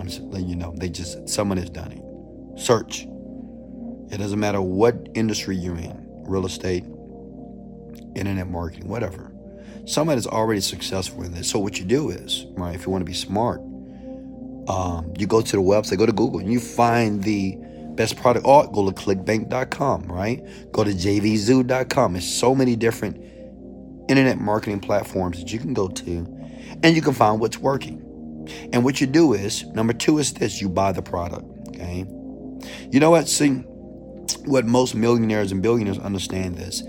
[0.00, 0.74] I'm just letting you know.
[0.76, 2.60] They just, someone has done it.
[2.60, 3.06] Search.
[4.10, 6.84] It doesn't matter what industry you're in real estate,
[8.14, 9.32] internet marketing, whatever.
[9.86, 11.50] Somebody is already successful in this.
[11.50, 13.60] So, what you do is, right, if you want to be smart,
[14.68, 17.56] um, you go to the website, go to Google, and you find the
[17.94, 18.46] best product.
[18.46, 20.42] Or go to clickbank.com, right?
[20.72, 22.12] Go to jvzoo.com.
[22.12, 23.16] There's so many different
[24.08, 26.26] internet marketing platforms that you can go to,
[26.82, 28.06] and you can find what's working.
[28.72, 31.44] And what you do is, number two is this you buy the product.
[31.68, 32.06] Okay.
[32.90, 33.28] You know what?
[33.28, 33.64] See,
[34.44, 36.82] what most millionaires and billionaires understand this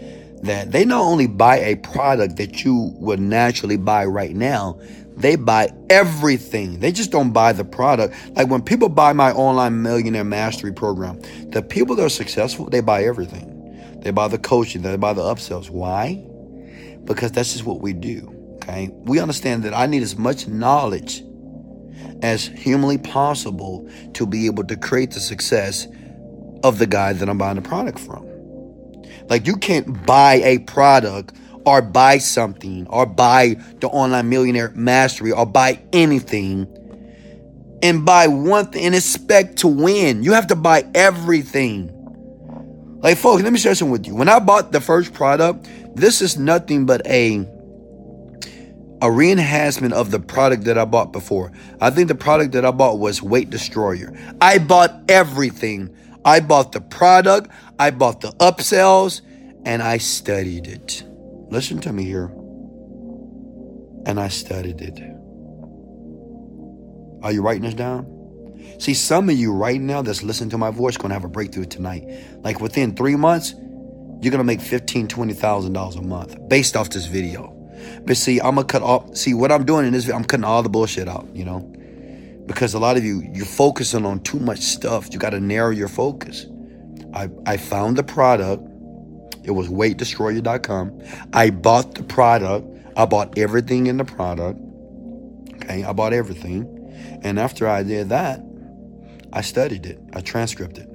[0.44, 4.80] that they not only buy a product that you would naturally buy right now,
[5.18, 6.80] they buy everything.
[6.80, 8.16] They just don't buy the product.
[8.36, 11.20] Like when people buy my online millionaire mastery program,
[11.52, 14.00] the people that are successful, they buy everything.
[14.02, 15.70] They buy the coaching, they buy the upsells.
[15.70, 16.16] Why?
[17.06, 18.36] Because that's just what we do.
[18.56, 18.90] Okay.
[19.04, 21.24] We understand that I need as much knowledge
[22.22, 25.88] as humanly possible to be able to create the success
[26.64, 28.31] of the guy that I'm buying the product from.
[29.32, 31.34] Like you can't buy a product
[31.66, 36.68] or buy something or buy the online millionaire mastery or buy anything
[37.82, 40.22] and buy one thing and expect to win.
[40.22, 41.90] You have to buy everything.
[43.02, 44.16] Like folks, let me share something with you.
[44.16, 45.66] When I bought the first product,
[45.96, 47.38] this is nothing but a
[49.02, 51.54] a reenhancement of the product that I bought before.
[51.80, 54.14] I think the product that I bought was Weight Destroyer.
[54.42, 55.96] I bought everything.
[56.24, 57.50] I bought the product,
[57.82, 59.22] I bought the upsells,
[59.66, 61.04] and I studied it.
[61.50, 62.32] Listen to me here.
[64.06, 65.00] And I studied it.
[67.24, 68.06] Are you writing this down?
[68.78, 71.66] See, some of you right now that's listening to my voice to have a breakthrough
[71.66, 72.08] tonight.
[72.44, 73.56] Like within three months,
[74.22, 77.48] you're to make fifteen, twenty thousand dollars a month based off this video.
[78.06, 79.18] But see, I'm gonna cut off.
[79.18, 80.08] See what I'm doing in this.
[80.08, 81.28] I'm cutting all the bullshit out.
[81.36, 81.62] You know,
[82.46, 85.12] because a lot of you you're focusing on too much stuff.
[85.12, 86.46] You got to narrow your focus.
[87.14, 88.64] I I found the product.
[89.44, 91.02] It was weightdestroyer.com.
[91.34, 92.68] I bought the product.
[92.98, 94.60] I bought everything in the product.
[95.56, 96.68] Okay, I bought everything.
[97.24, 98.42] And after I did that,
[99.34, 100.00] I studied it.
[100.14, 100.90] I transcribed it.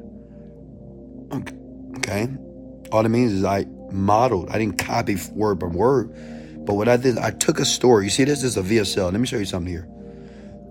[1.98, 2.28] Okay.
[2.92, 4.50] All it means is I modeled.
[4.50, 6.12] I didn't copy word by word.
[6.66, 8.04] But what I did, I took a story.
[8.04, 9.12] You see, this is a VSL.
[9.12, 9.88] Let me show you something here.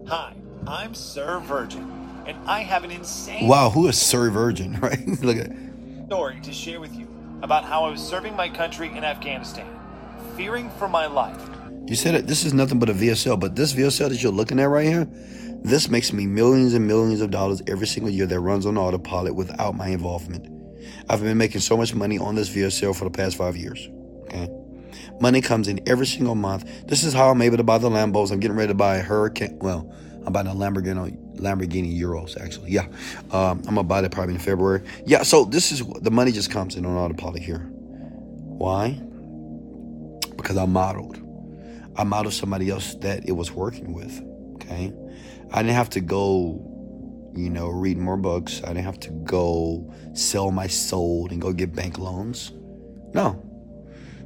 [0.08, 0.34] Hi,
[0.68, 1.95] I'm Sir Virgin,
[2.26, 3.48] and I have an insane.
[3.48, 5.08] Wow, who is Sir Virgin, right?
[5.22, 5.52] Look at
[6.06, 7.08] story to share with you
[7.42, 9.68] about how I was serving my country in Afghanistan,
[10.38, 11.50] fearing for my life.
[11.88, 12.28] You said it.
[12.28, 15.08] This is nothing but a VSL, but this VSL that you're looking at right here,
[15.64, 19.36] this makes me millions and millions of dollars every single year that runs on autopilot
[19.36, 20.48] without my involvement.
[21.10, 23.88] I've been making so much money on this VSL for the past five years.
[24.24, 24.50] Okay.
[25.20, 26.88] Money comes in every single month.
[26.88, 28.32] This is how I'm able to buy the Lambos.
[28.32, 29.58] I'm getting ready to buy a Hurricane.
[29.60, 29.92] Well,
[30.26, 32.72] I'm buying a Lamborghini, Lamborghini Urus, actually.
[32.72, 32.88] Yeah.
[33.32, 34.82] Um, I'm to buy that probably in February.
[35.06, 35.24] Yeah.
[35.24, 37.60] So this is the money just comes in on autopilot here.
[37.60, 38.92] Why?
[40.36, 41.22] Because I modeled.
[41.98, 44.22] I modeled somebody else that it was working with.
[44.56, 44.94] Okay.
[45.52, 46.72] I didn't have to go
[47.36, 48.62] you know, read more books.
[48.64, 52.54] I didn't have to go sell my soul and go get bank loans.
[53.14, 53.42] No.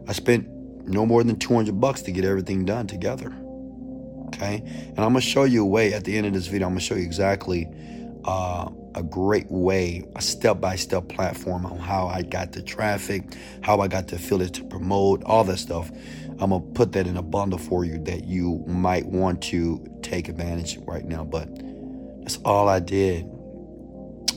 [0.08, 0.48] I spent
[0.88, 3.36] no more than 200 bucks to get everything done together.
[4.34, 4.64] Okay?
[4.66, 6.68] And I'm going to show you a way at the end of this video.
[6.68, 7.68] I'm going to show you exactly
[8.26, 13.24] uh, a great way, a step by step platform on how I got the traffic,
[13.62, 15.92] how I got the affiliate to promote, all that stuff.
[16.40, 20.30] I'm to put that in a bundle for you that you might want to take
[20.30, 21.24] advantage right now.
[21.24, 21.50] But
[22.22, 23.30] that's all I did.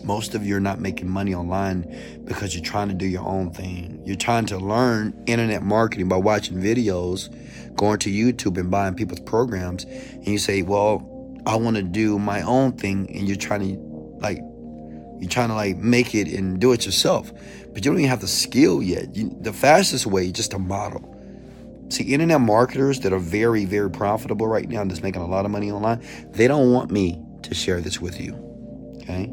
[0.04, 3.52] Most of you are not making money online because you're trying to do your own
[3.52, 4.02] thing.
[4.04, 7.28] You're trying to learn internet marketing by watching videos,
[7.76, 9.84] going to YouTube and buying people's programs.
[9.84, 11.08] And you say, well,
[11.46, 13.08] I want to do my own thing.
[13.14, 13.80] And you're trying to
[14.20, 14.38] like,
[15.20, 17.32] you're trying to like make it and do it yourself.
[17.72, 19.14] But you don't even have the skill yet.
[19.14, 21.08] You, the fastest way is just to model.
[21.90, 25.44] See, internet marketers that are very, very profitable right now and just making a lot
[25.44, 28.34] of money online, they don't want me to share this with you.
[29.02, 29.30] Okay?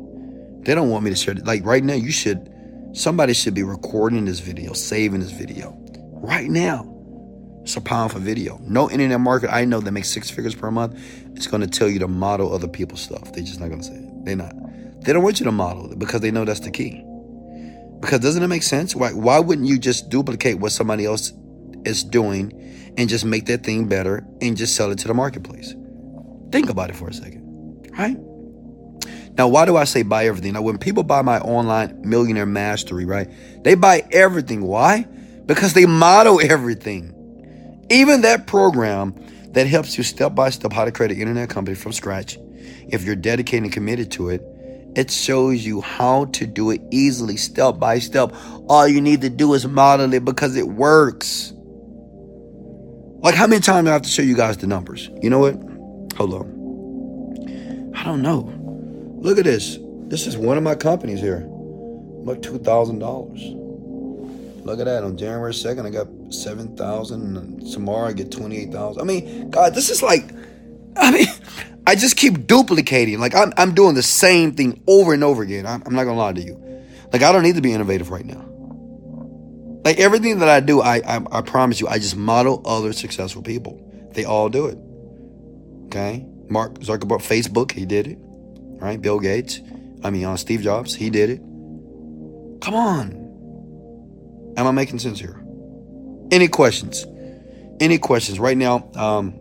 [0.62, 1.45] They don't want me to share it.
[1.45, 2.52] Like right now, you should,
[2.93, 5.76] somebody should be recording this video, saving this video.
[6.13, 6.95] Right now.
[7.63, 8.58] It's a powerful video.
[8.63, 11.00] No internet market I know that makes six figures per month
[11.38, 13.32] is going to tell you to model other people's stuff.
[13.34, 14.26] They're just not going to say it.
[14.26, 14.54] They're not.
[15.04, 17.04] They don't want you to model it because they know that's the key.
[18.00, 18.95] Because doesn't it make sense?
[18.95, 21.34] Why, why wouldn't you just duplicate what somebody else
[21.86, 25.76] is doing and just make that thing better and just sell it to the marketplace?
[26.52, 27.39] Think about it for a second
[28.00, 28.17] right?
[29.39, 30.52] Now, why do I say buy everything?
[30.52, 33.30] Now, when people buy my online millionaire mastery, right,
[33.63, 34.63] they buy everything.
[34.63, 35.04] Why?
[35.45, 37.86] Because they model everything.
[37.89, 39.15] Even that program
[39.54, 42.38] that helps you step by step how to create an internet company from scratch,
[42.89, 44.41] if you're dedicated and committed to it,
[44.97, 48.34] it shows you how to do it easily, step by step.
[48.67, 51.54] All you need to do is model it because it works.
[53.21, 55.10] Like, how many times do I have to show you guys the numbers?
[55.21, 55.54] You know what?
[56.17, 57.93] Hold on.
[57.95, 58.59] I don't know.
[59.22, 59.78] Look at this.
[60.08, 61.46] This is one of my companies here.
[61.48, 63.42] Look, two thousand dollars.
[64.66, 65.04] Look at that.
[65.04, 69.02] On January second, I got seven thousand, and tomorrow I get twenty eight thousand.
[69.02, 70.32] I mean, God, this is like,
[70.96, 71.28] I mean,
[71.86, 73.20] I just keep duplicating.
[73.20, 75.66] Like I'm, I'm doing the same thing over and over again.
[75.66, 76.86] I'm, I'm not gonna lie to you.
[77.12, 78.46] Like I don't need to be innovative right now.
[79.84, 83.42] Like everything that I do, I, I, I promise you, I just model other successful
[83.42, 83.82] people.
[84.14, 84.78] They all do it.
[85.86, 86.26] Okay.
[86.50, 88.20] Mark Zuckerberg, Facebook, he did it.
[88.80, 89.02] Right?
[89.02, 89.60] Bill Gates,
[90.04, 91.39] I mean, uh, Steve Jobs, he did it.
[92.62, 93.20] Come on.
[94.58, 95.44] Am I making sense here?
[96.32, 97.06] Any questions?
[97.80, 98.39] Any questions?
[98.39, 99.34] Right now, um,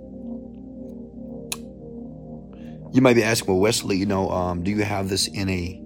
[2.93, 5.83] you might be asking, well, Wesley, you know, um, do you have this in a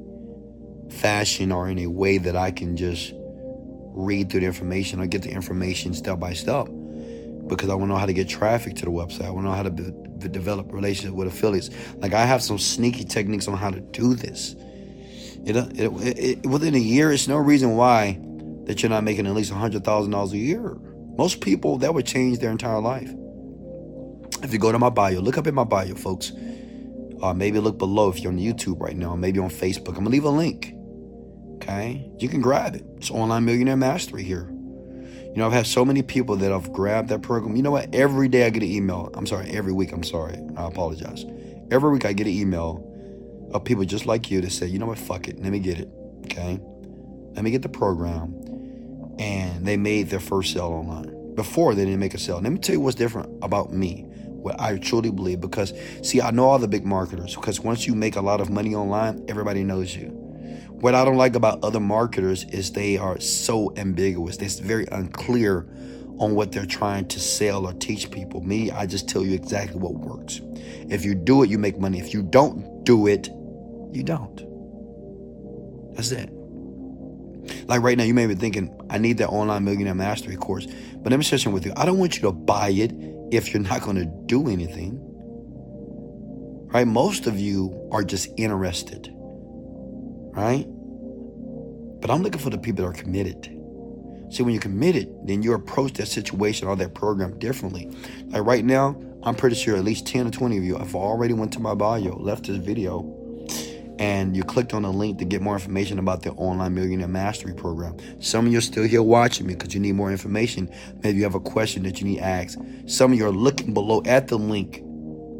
[0.91, 5.23] fashion or in a way that I can just read through the information or get
[5.23, 6.69] the information step by step?
[7.47, 9.27] Because I want to know how to get traffic to the website.
[9.27, 9.71] I want to know how to
[10.29, 11.71] develop relationships with affiliates.
[11.97, 14.55] Like I have some sneaky techniques on how to do this.
[15.45, 18.19] It, it, it, within a year, it's no reason why
[18.65, 20.77] that you're not making at least hundred thousand dollars a year.
[21.17, 23.11] Most people that would change their entire life.
[24.43, 26.33] If you go to my bio, look up in my bio, folks.
[27.23, 29.91] Uh, maybe look below if you're on YouTube right now, maybe on Facebook.
[29.91, 30.75] I'm gonna leave a link.
[31.57, 32.85] Okay, you can grab it.
[32.97, 34.52] It's online millionaire mastery here.
[35.33, 37.57] You know, I've had so many people that have grabbed that program.
[37.57, 37.95] You know what?
[37.95, 39.11] Every day I get an email.
[39.15, 40.39] I'm sorry, every week, I'm sorry.
[40.59, 41.25] I apologize.
[41.71, 42.87] Every week I get an email
[43.55, 45.43] of people just like you that say, you know what, fuck it.
[45.43, 45.89] Let me get it.
[46.27, 46.61] Okay?
[47.33, 48.35] Let me get the program.
[49.19, 51.35] And they made their first sale online.
[51.35, 52.39] Before they didn't make a sale.
[52.39, 54.05] Let me tell you what's different about me.
[54.27, 55.41] What I truly believe.
[55.41, 57.35] Because, see, I know all the big marketers.
[57.35, 60.22] Because once you make a lot of money online, everybody knows you.
[60.83, 64.37] What I don't like about other marketers is they are so ambiguous.
[64.37, 65.65] They're very unclear
[66.19, 68.41] on what they're trying to sell or teach people.
[68.41, 70.41] Me, I just tell you exactly what works.
[70.91, 72.01] If you do it, you make money.
[72.01, 73.29] If you don't do it,
[73.93, 74.37] you don't.
[75.95, 76.31] That's it.
[77.69, 80.67] Like right now, you may be thinking, I need that online millionaire mastery course.
[80.97, 81.75] But share something with you.
[81.77, 82.91] I don't want you to buy it
[83.31, 84.99] if you're not going to do anything.
[86.73, 86.89] Right?
[86.89, 89.15] Most of you are just interested
[90.33, 90.67] right?
[92.01, 93.45] But I'm looking for the people that are committed.
[94.31, 97.91] See, when you're committed, then you approach that situation or that program differently.
[98.27, 101.35] Like right now, I'm pretty sure at least 10 or 20 of you have already
[101.35, 103.19] went to my bio, left this video,
[103.99, 107.55] and you clicked on the link to get more information about the Online Millionaire Mastery
[107.55, 107.97] Program.
[108.21, 110.69] Some of you are still here watching me because you need more information.
[111.05, 112.59] Maybe you have a question that you need asked.
[112.87, 114.83] Some of you are looking below at the link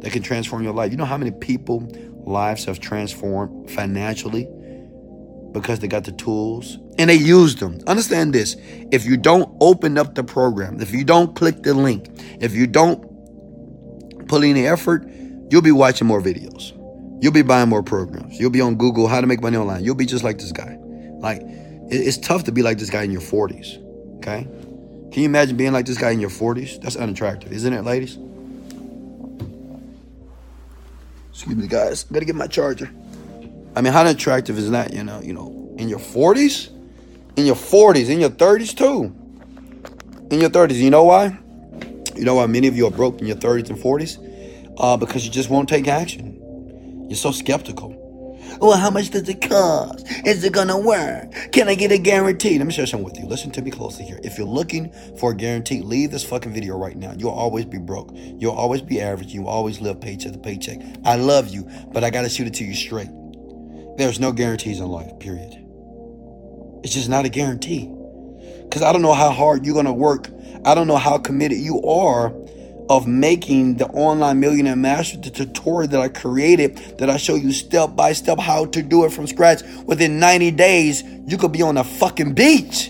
[0.01, 0.91] that can transform your life.
[0.91, 1.91] You know how many people
[2.25, 4.47] lives have transformed financially
[5.53, 7.79] because they got the tools and they use them.
[7.87, 8.55] Understand this.
[8.91, 12.09] If you don't open up the program, if you don't click the link,
[12.41, 15.07] if you don't put in effort,
[15.49, 16.71] you'll be watching more videos.
[17.21, 18.39] You'll be buying more programs.
[18.39, 19.83] You'll be on Google, how to make money online.
[19.83, 20.77] You'll be just like this guy.
[21.19, 21.41] Like,
[21.89, 23.77] it's tough to be like this guy in your 40s.
[24.17, 24.43] Okay?
[25.11, 26.81] Can you imagine being like this guy in your 40s?
[26.81, 28.17] That's unattractive, isn't it, ladies?
[31.29, 32.05] Excuse me, guys.
[32.09, 32.89] I gotta get my charger.
[33.75, 34.93] I mean, how attractive is that?
[34.93, 36.69] You know, you know, in your 40s,
[37.35, 39.15] in your 40s, in your 30s too.
[40.29, 41.37] In your 30s, you know why?
[42.15, 44.73] You know why many of you are broke in your 30s and 40s?
[44.77, 47.07] Uh, because you just won't take action.
[47.09, 47.99] You're so skeptical.
[48.59, 50.05] Well, how much does it cost?
[50.25, 51.31] Is it gonna work?
[51.51, 52.57] Can I get a guarantee?
[52.59, 53.25] Let me share something with you.
[53.25, 54.19] Listen to me closely here.
[54.23, 57.13] If you're looking for a guarantee, leave this fucking video right now.
[57.17, 58.11] You'll always be broke.
[58.13, 59.33] You'll always be average.
[59.33, 60.79] You'll always live paycheck to paycheck.
[61.03, 63.09] I love you, but I gotta shoot it to you straight.
[63.97, 65.53] There's no guarantees in life, period.
[66.83, 67.91] It's just not a guarantee.
[68.63, 70.29] Because I don't know how hard you're gonna work.
[70.65, 72.33] I don't know how committed you are
[72.89, 77.51] of making the online millionaire master the tutorial that I created that I show you
[77.51, 81.61] step by step how to do it from scratch within 90 days you could be
[81.61, 82.89] on a fucking beach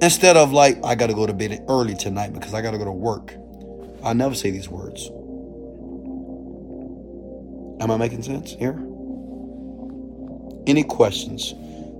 [0.00, 2.78] instead of like I got to go to bed early tonight because I got to
[2.78, 3.34] go to work
[4.02, 5.06] I never say these words
[7.82, 8.82] am I making sense here
[10.66, 11.54] any questions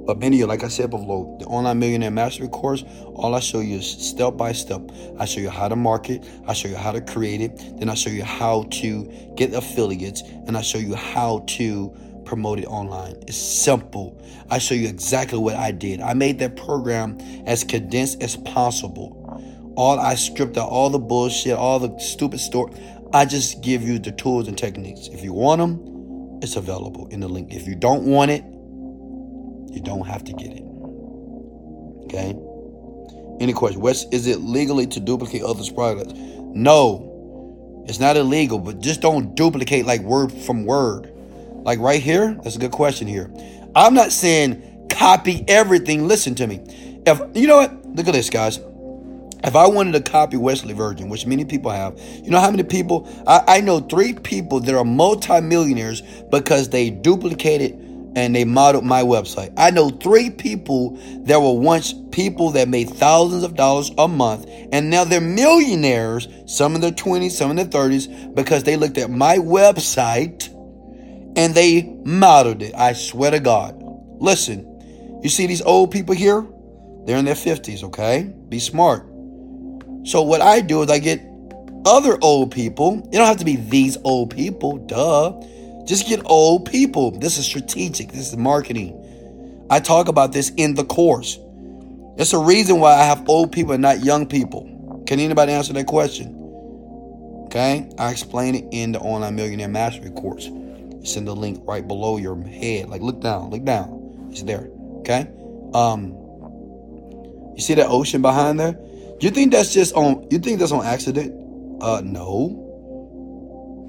[0.06, 3.40] but many, of you like I said below, the online millionaire mastery course, all I
[3.40, 4.80] show you is step by step.
[5.18, 7.94] I show you how to market, I show you how to create it, then I
[7.94, 11.92] show you how to get affiliates, and I show you how to
[12.24, 13.16] promote it online.
[13.26, 14.22] It's simple.
[14.48, 16.00] I show you exactly what I did.
[16.00, 19.22] I made that program as condensed as possible.
[19.76, 22.72] All I stripped out all the bullshit, all the stupid story.
[23.12, 25.08] I just give you the tools and techniques.
[25.08, 27.52] If you want them, it's available in the link.
[27.52, 28.44] If you don't want it,
[29.76, 30.62] you don't have to get it.
[32.04, 32.34] Okay?
[33.40, 33.80] Any question?
[33.80, 36.12] Wes, is it legally to duplicate others' products?
[36.14, 37.84] No.
[37.86, 41.12] It's not illegal, but just don't duplicate like word from word.
[41.52, 43.30] Like right here, that's a good question here.
[43.76, 46.08] I'm not saying copy everything.
[46.08, 46.62] Listen to me.
[47.06, 47.86] If you know what?
[47.86, 48.58] Look at this, guys.
[49.44, 52.64] If I wanted to copy Wesley Virgin, which many people have, you know how many
[52.64, 53.08] people?
[53.26, 57.85] I, I know three people that are multimillionaires because they duplicated
[58.16, 59.52] and they modeled my website.
[59.58, 64.46] I know three people that were once people that made thousands of dollars a month,
[64.72, 68.96] and now they're millionaires, some in their 20s, some in their 30s, because they looked
[68.96, 70.48] at my website
[71.36, 72.74] and they modeled it.
[72.74, 73.76] I swear to God.
[74.18, 76.44] Listen, you see these old people here?
[77.04, 78.32] They're in their 50s, okay?
[78.48, 79.02] Be smart.
[80.04, 81.20] So, what I do is I get
[81.84, 82.96] other old people.
[83.12, 85.38] You don't have to be these old people, duh
[85.86, 87.12] just get old people.
[87.12, 88.12] This is strategic.
[88.12, 89.02] This is marketing.
[89.70, 91.38] I talk about this in the course.
[92.18, 95.04] It's a reason why I have old people and not young people.
[95.06, 96.32] Can anybody answer that question?
[97.46, 100.48] Okay, I explain it in the online millionaire mastery course.
[101.00, 102.88] It's in the link right below your head.
[102.88, 104.28] Like look down, look down.
[104.30, 104.68] It's there.
[105.00, 105.28] Okay.
[105.72, 106.10] Um,
[107.54, 108.76] you see that ocean behind there?
[109.20, 110.26] You think that's just on?
[110.30, 111.32] You think that's on accident?
[111.80, 112.65] Uh, no.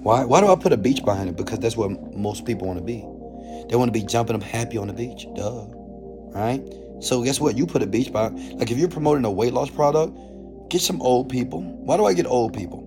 [0.04, 0.26] Why?
[0.26, 1.36] Why do I put a beach behind it?
[1.36, 3.06] Because that's where most people want to be.
[3.70, 5.28] They want to be jumping up happy on the beach.
[5.36, 5.66] Duh.
[6.30, 6.62] Right?
[7.02, 7.58] So guess what?
[7.58, 8.60] You put a beach behind.
[8.60, 10.18] Like if you're promoting a weight loss product,
[10.70, 11.62] get some old people.
[11.62, 12.84] Why do I get old people?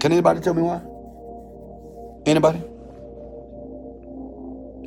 [0.00, 0.82] Can anybody tell me why?
[2.26, 2.62] Anybody?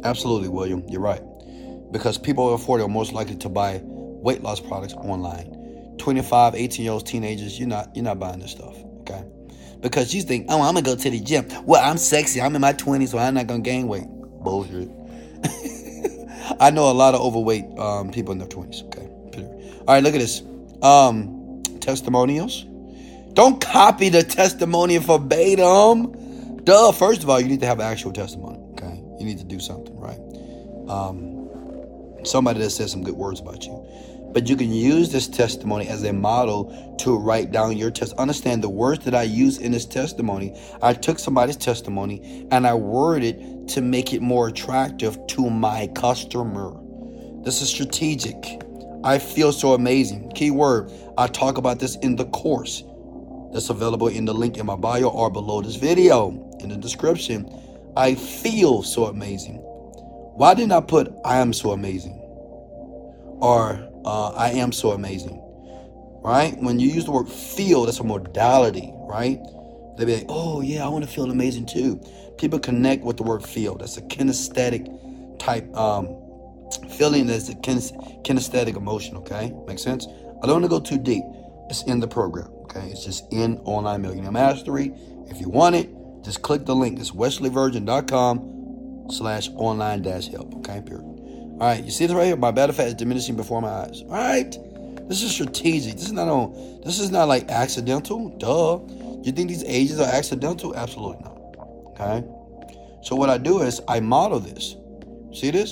[0.04, 0.84] Absolutely, William.
[0.88, 1.22] You're right.
[1.92, 5.56] Because people over 40 are most likely to buy weight loss products online.
[5.98, 8.76] 25, 18 year olds, teenagers, you're not you're not buying this stuff.
[9.82, 11.48] Because you think, oh, I'm gonna go to the gym.
[11.66, 12.42] Well, I'm sexy.
[12.42, 14.08] I'm in my 20s, so I'm not gonna gain weight.
[14.08, 14.90] Bullshit.
[16.60, 18.84] I know a lot of overweight um, people in their 20s.
[18.86, 19.10] Okay.
[19.90, 20.44] All right, look at this.
[20.82, 22.66] Um, testimonials.
[23.34, 26.64] Don't copy the testimonial verbatim.
[26.64, 26.92] Duh.
[26.92, 28.60] First of all, you need to have actual testimony.
[28.74, 29.02] Okay.
[29.20, 30.20] You need to do something, right?
[30.90, 31.50] Um,
[32.24, 33.74] somebody that says some good words about you.
[34.32, 38.14] But you can use this testimony as a model to write down your test.
[38.14, 40.60] Understand the words that I use in this testimony.
[40.82, 46.76] I took somebody's testimony and I worded to make it more attractive to my customer.
[47.44, 48.62] This is strategic.
[49.04, 50.32] I feel so amazing.
[50.36, 52.84] Keyword, I talk about this in the course
[53.52, 57.50] that's available in the link in my bio or below this video in the description.
[57.96, 59.56] I feel so amazing.
[60.36, 62.18] Why didn't I put I am so amazing?
[63.42, 65.42] Or uh, I am so amazing?
[66.24, 66.58] Right?
[66.60, 69.40] When you use the word feel, that's a modality, right?
[69.98, 72.02] They be like, oh yeah, I want to feel amazing too.
[72.38, 73.76] People connect with the word feel.
[73.76, 76.08] That's a kinesthetic type um,
[76.92, 77.28] feeling.
[77.28, 79.18] That's a kinesthetic emotion.
[79.18, 80.08] Okay, make sense.
[80.42, 81.24] I don't want to go too deep.
[81.70, 82.48] It's in the program.
[82.64, 84.94] Okay, it's just in Online Millionaire Mastery.
[85.28, 85.90] If you want it,
[86.24, 87.00] just click the link.
[87.00, 90.56] It's wesleyvirgin.com slash online dash help.
[90.56, 91.09] Okay, period.
[91.60, 92.38] All right, you see this right here?
[92.38, 94.02] My battle fat is diminishing before my eyes.
[94.04, 94.50] All right,
[95.10, 95.96] this is strategic.
[95.96, 96.82] This is not on.
[96.86, 98.30] This is not like accidental.
[98.38, 98.80] Duh.
[99.24, 100.74] You think these ages are accidental?
[100.74, 101.38] Absolutely not.
[101.90, 102.26] Okay.
[103.02, 104.78] So what I do is I model this.
[105.34, 105.72] See this?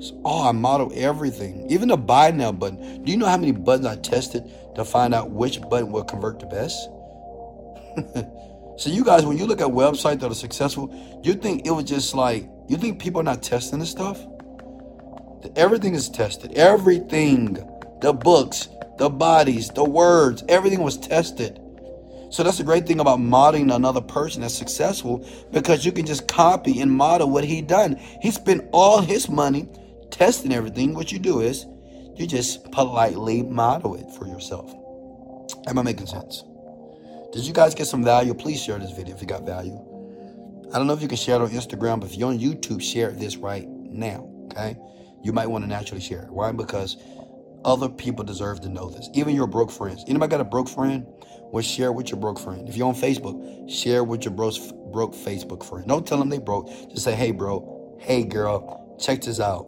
[0.00, 1.70] So, oh, I model everything.
[1.70, 3.04] Even the buy now button.
[3.04, 6.40] Do you know how many buttons I tested to find out which button will convert
[6.40, 6.88] the best?
[8.82, 10.92] so you guys, when you look at websites that are successful,
[11.22, 14.26] you think it was just like you think people are not testing this stuff?
[15.56, 16.52] Everything is tested.
[16.54, 17.54] Everything.
[18.00, 18.68] The books,
[18.98, 21.60] the bodies, the words, everything was tested.
[22.30, 26.26] So that's the great thing about modeling another person that's successful because you can just
[26.26, 27.96] copy and model what he done.
[28.20, 29.68] He spent all his money
[30.10, 30.94] testing everything.
[30.94, 31.64] What you do is
[32.16, 34.74] you just politely model it for yourself.
[35.66, 36.42] Am I making sense?
[37.32, 38.34] Did you guys get some value?
[38.34, 39.78] Please share this video if you got value.
[40.72, 42.82] I don't know if you can share it on Instagram, but if you're on YouTube,
[42.82, 44.28] share this right now.
[44.46, 44.76] Okay?
[45.24, 46.30] You might want to naturally share it.
[46.30, 46.52] Why?
[46.52, 46.98] Because
[47.64, 49.08] other people deserve to know this.
[49.14, 50.04] Even your broke friends.
[50.06, 51.06] Anybody got a broke friend?
[51.50, 52.68] Well, share with your broke friend.
[52.68, 54.54] If you're on Facebook, share with your broke,
[54.92, 55.88] broke Facebook friend.
[55.88, 56.68] Don't tell them they broke.
[56.90, 59.66] Just say, hey, bro, hey, girl, check this out.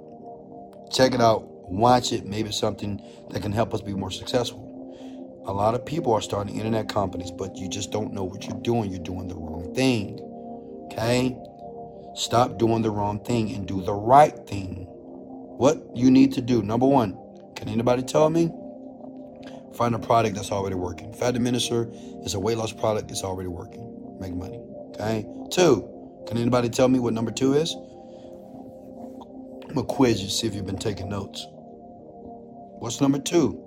[0.92, 1.44] Check it out.
[1.70, 2.26] Watch it.
[2.26, 3.00] Maybe something
[3.30, 4.62] that can help us be more successful.
[5.46, 8.60] A lot of people are starting internet companies, but you just don't know what you're
[8.60, 8.90] doing.
[8.90, 10.20] You're doing the wrong thing.
[10.92, 11.34] Okay?
[12.14, 14.86] Stop doing the wrong thing and do the right thing.
[15.56, 17.18] What you need to do, number one,
[17.56, 18.50] can anybody tell me?
[19.74, 21.12] Find a product that's already working.
[21.12, 23.10] Fat Diminisher is a weight loss product.
[23.10, 24.16] It's already working.
[24.20, 24.58] Make money.
[24.90, 25.26] Okay.
[25.50, 25.92] Two.
[26.26, 27.74] Can anybody tell me what number two is?
[29.68, 31.46] I'm gonna quiz you, see if you've been taking notes.
[32.78, 33.62] What's number two?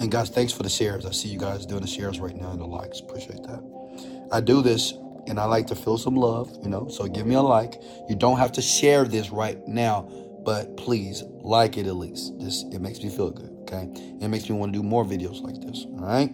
[0.00, 1.06] And guys, thanks for the shares.
[1.06, 3.00] I see you guys doing the shares right now and the likes.
[3.00, 4.28] Appreciate that.
[4.32, 4.94] I do this
[5.26, 7.80] and I like to feel some love, you know, so give me a like.
[8.08, 10.10] You don't have to share this right now
[10.44, 12.38] but please like it at least.
[12.38, 13.50] This it makes me feel good.
[13.62, 13.88] Okay,
[14.20, 15.86] it makes me want to do more videos like this.
[15.86, 16.32] All right.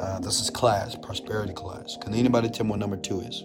[0.00, 1.96] Uh, this is class, prosperity class.
[2.02, 3.44] Can anybody tell me what number two is?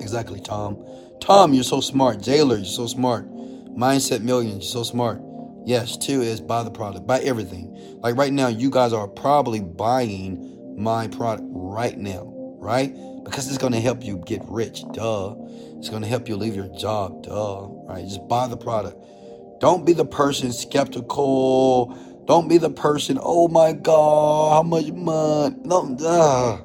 [0.00, 0.84] Exactly, Tom.
[1.20, 2.22] Tom, you're so smart.
[2.22, 3.28] Jailer, you're so smart.
[3.76, 5.20] Mindset Millions, you're so smart.
[5.66, 7.74] Yes, two is buy the product, buy everything.
[8.00, 12.94] Like right now, you guys are probably buying my product right now, right?
[13.24, 14.82] Because it's going to help you get rich.
[14.92, 15.34] Duh.
[15.78, 17.22] It's going to help you leave your job.
[17.22, 17.66] Duh.
[17.88, 18.04] Right?
[18.04, 18.96] Just buy the product.
[19.60, 21.96] Don't be the person skeptical.
[22.28, 25.56] Don't be the person, oh my God, how much money?
[25.64, 26.58] No, uh.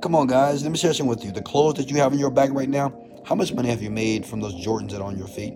[0.00, 0.62] Come on, guys.
[0.62, 1.30] Let me share something with you.
[1.30, 2.92] The clothes that you have in your bag right now,
[3.26, 5.54] how much money have you made from those Jordans that are on your feet?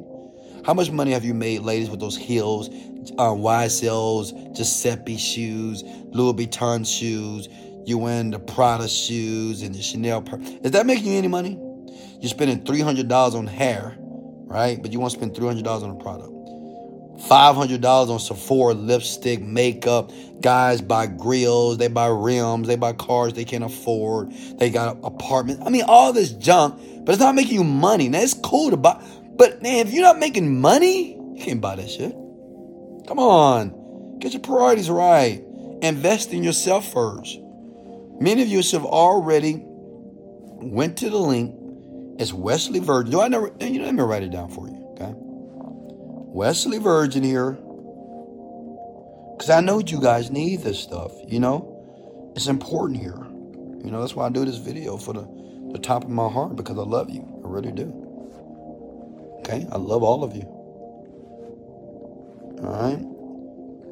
[0.66, 2.68] How much money have you made, ladies, with those heels,
[3.16, 7.48] um, YSLs, Giuseppe shoes, Louis Vuitton shoes?
[7.86, 10.22] You wearing the Prada shoes and the Chanel.
[10.62, 11.58] Is that making you any money?
[12.20, 14.80] You're spending $300 on hair, right?
[14.80, 16.32] But you want to spend $300 on a product.
[17.28, 20.10] $500 on Sephora lipstick, makeup.
[20.40, 24.32] Guys buy grills, they buy rims, they buy cars they can't afford.
[24.58, 25.62] They got apartments.
[25.66, 28.08] I mean, all this junk, but it's not making you money.
[28.08, 29.02] Now, it's cool to buy.
[29.36, 32.12] But man, if you're not making money, you can't buy that shit.
[33.06, 34.18] Come on.
[34.20, 35.42] Get your priorities right.
[35.82, 37.38] Invest in yourself first.
[38.20, 41.54] Many of you have already went to the link
[42.18, 43.12] it's Wesley Virgin.
[43.12, 43.52] Do I never?
[43.60, 44.74] You know, let me write it down for you.
[44.92, 47.52] Okay, Wesley Virgin here,
[49.32, 51.12] because I know you guys need this stuff.
[51.26, 53.24] You know, it's important here.
[53.84, 55.26] You know, that's why I do this video for the
[55.72, 57.22] the top of my heart because I love you.
[57.44, 57.92] I really do.
[59.40, 60.42] Okay, I love all of you.
[62.62, 62.98] All right,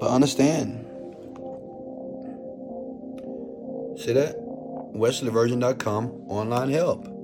[0.00, 0.82] but understand.
[4.00, 4.36] See that?
[4.94, 7.15] WesleyVirgin.com online help.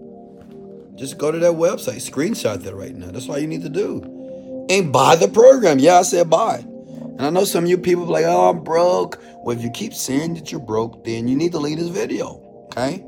[1.02, 3.10] Just go to that website, screenshot that right now.
[3.10, 4.66] That's all you need to do.
[4.70, 5.80] And buy the program.
[5.80, 6.58] Yeah, I said buy.
[6.58, 9.20] And I know some of you people like, oh, I'm broke.
[9.38, 12.40] Well, if you keep saying that you're broke, then you need to leave this video.
[12.66, 13.04] Okay?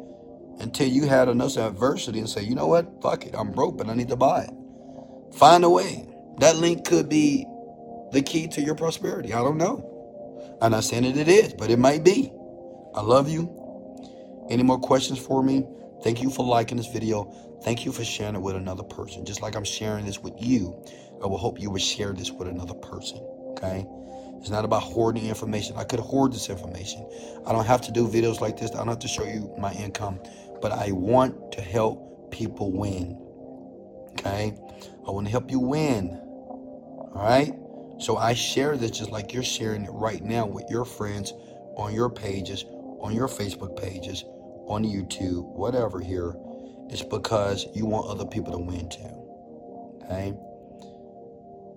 [0.59, 3.01] Until you had enough adversity and say, you know what?
[3.01, 3.35] Fuck it.
[3.39, 5.35] I'm broke, but I need to buy it.
[5.37, 6.05] Find a way.
[6.41, 7.47] That link could be
[8.11, 9.33] the key to your prosperity.
[9.33, 10.59] I don't know.
[10.61, 12.33] I'm not saying that it is, but it might be.
[12.93, 14.47] I love you.
[14.51, 15.65] Any more questions for me?
[16.05, 17.33] Thank you for liking this video.
[17.63, 19.25] Thank you for sharing it with another person.
[19.25, 20.79] Just like I'm sharing this with you,
[21.23, 23.21] I will hope you will share this with another person.
[23.53, 23.87] Okay?
[24.39, 25.77] It's not about hoarding information.
[25.79, 27.09] I could hoard this information.
[27.47, 28.71] I don't have to do videos like this.
[28.73, 30.21] I don't have to show you my income.
[30.61, 33.19] But I want to help people win.
[34.11, 34.55] Okay?
[35.09, 36.21] I want to help you win.
[36.21, 37.55] All right?
[37.99, 41.33] So I share this just like you're sharing it right now with your friends
[41.79, 42.67] on your pages,
[43.01, 44.23] on your Facebook pages,
[44.67, 46.35] on YouTube, whatever here.
[46.91, 50.05] It's because you want other people to win too.
[50.05, 50.35] Okay?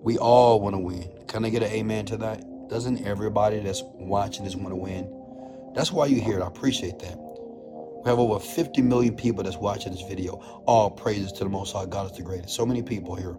[0.02, 1.10] We all want to win.
[1.26, 2.44] Can I get an amen to that?
[2.68, 5.72] Doesn't everybody that's watching this want to win?
[5.74, 6.42] That's why you're here.
[6.42, 7.16] I appreciate that.
[7.16, 10.34] We have over 50 million people that's watching this video.
[10.66, 11.86] All praises to the Most High.
[11.86, 12.54] God is the greatest.
[12.54, 13.36] So many people here.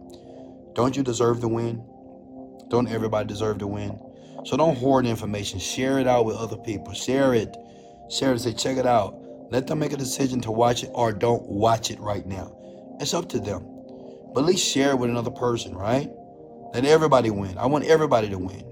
[0.73, 1.83] Don't you deserve to win?
[2.69, 3.99] Don't everybody deserve to win?
[4.45, 5.59] So don't hoard information.
[5.59, 6.93] Share it out with other people.
[6.93, 7.55] Share it.
[8.09, 8.39] Share it.
[8.39, 9.18] Say, check it out.
[9.49, 12.55] Let them make a decision to watch it or don't watch it right now.
[12.99, 13.65] It's up to them.
[14.33, 16.09] But at least share it with another person, right?
[16.73, 17.57] Let everybody win.
[17.57, 18.63] I want everybody to win.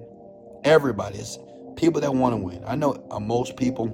[0.64, 1.18] Everybody.
[1.18, 1.40] It's
[1.76, 2.64] people that want to win.
[2.66, 3.88] I know uh, most people,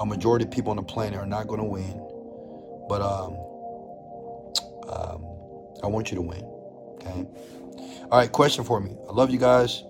[0.00, 2.06] a majority of people on the planet are not going to win.
[2.88, 3.32] But um,
[4.88, 5.24] um,
[5.82, 6.42] I want you to win.
[6.94, 7.26] Okay?
[8.10, 8.96] All right, question for me.
[9.08, 9.84] I love you guys.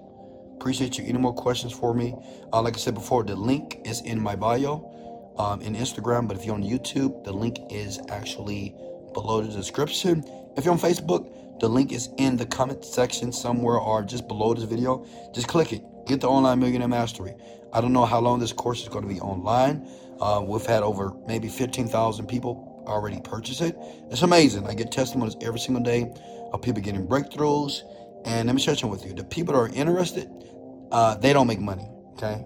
[0.55, 1.05] Appreciate you.
[1.05, 2.14] Any more questions for me?
[2.53, 4.89] Uh, like I said before, the link is in my bio
[5.41, 6.28] um, in Instagram.
[6.28, 8.74] But if you're on YouTube, the link is actually
[9.14, 10.22] below the description.
[10.57, 14.55] If you're on Facebook, the link is in the comment section somewhere or just below
[14.55, 15.07] this video.
[15.34, 15.82] Just click it.
[16.07, 17.34] Get the Online Millionaire Mastery.
[17.72, 19.86] I don't know how long this course is going to be online.
[20.20, 23.76] Uh, we've had over maybe 15,000 people already purchase it.
[24.11, 24.66] It's amazing.
[24.66, 26.12] I get testimonies every single day
[26.53, 27.80] of people getting breakthroughs.
[28.26, 29.14] And let me share something with you.
[29.14, 30.28] The people that are interested,
[30.93, 31.88] uh, they don't make money.
[32.14, 32.45] Okay?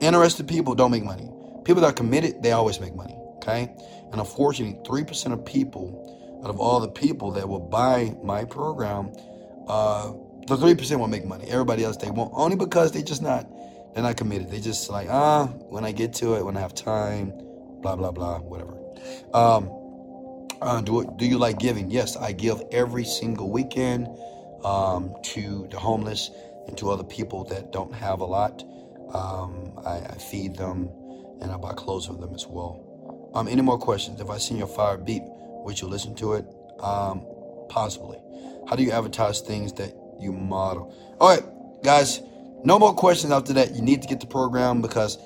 [0.00, 1.30] Interested people don't make money.
[1.70, 3.14] People that are committed, they always make money.
[3.36, 3.72] Okay?
[4.10, 9.12] And unfortunately, 3% of people, out of all the people that will buy my program,
[9.68, 10.10] uh,
[10.48, 11.48] the 3% will make money.
[11.48, 12.32] Everybody else, they won't.
[12.34, 13.48] Only because they just not,
[13.94, 14.50] they're not committed.
[14.50, 17.32] They just like, ah, when I get to it, when I have time,
[17.82, 18.76] blah, blah, blah, whatever.
[19.32, 19.70] Um,
[20.60, 21.88] uh, do, do you like giving?
[21.88, 24.08] Yes, I give every single weekend
[24.64, 26.32] um, to the homeless
[26.66, 28.64] and to other people that don't have a lot.
[29.14, 30.88] Um, I, I, feed them
[31.40, 33.30] and I buy clothes for them as well.
[33.34, 34.20] Um, any more questions?
[34.20, 36.46] If I send your fire beep, would you listen to it?
[36.80, 37.26] Um,
[37.68, 38.18] possibly.
[38.68, 40.94] How do you advertise things that you model?
[41.20, 41.44] All right,
[41.82, 42.20] guys,
[42.64, 43.74] no more questions after that.
[43.74, 45.18] You need to get the program because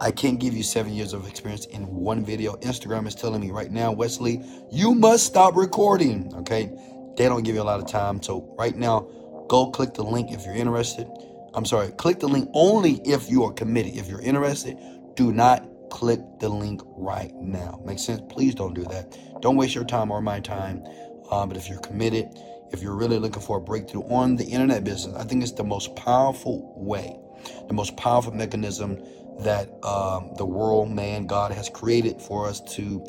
[0.00, 2.56] I can't give you seven years of experience in one video.
[2.56, 6.34] Instagram is telling me right now, Wesley, you must stop recording.
[6.34, 6.70] Okay.
[7.16, 8.22] They don't give you a lot of time.
[8.22, 9.08] So right now,
[9.48, 11.06] go click the link if you're interested.
[11.54, 13.96] I'm sorry, click the link only if you are committed.
[13.96, 14.76] If you're interested,
[15.16, 17.80] do not click the link right now.
[17.84, 18.22] Makes sense?
[18.28, 19.16] Please don't do that.
[19.40, 20.84] Don't waste your time or my time.
[21.30, 22.26] Um, but if you're committed,
[22.72, 25.64] if you're really looking for a breakthrough on the internet business, I think it's the
[25.64, 27.16] most powerful way,
[27.68, 28.98] the most powerful mechanism
[29.40, 33.04] that um, the world, man, God has created for us to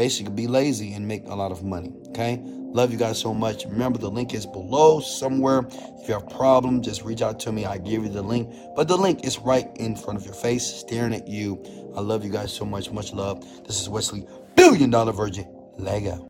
[0.00, 1.92] basically be lazy and make a lot of money.
[2.08, 2.40] Okay?
[2.78, 3.66] Love you guys so much.
[3.66, 5.66] Remember, the link is below somewhere.
[6.00, 7.66] If you have a problem, just reach out to me.
[7.66, 8.50] I give you the link.
[8.74, 11.62] But the link is right in front of your face, staring at you.
[11.94, 12.90] I love you guys so much.
[12.90, 13.44] Much love.
[13.66, 14.26] This is Wesley,
[14.56, 15.46] Billion Dollar Virgin.
[15.76, 16.16] Lego.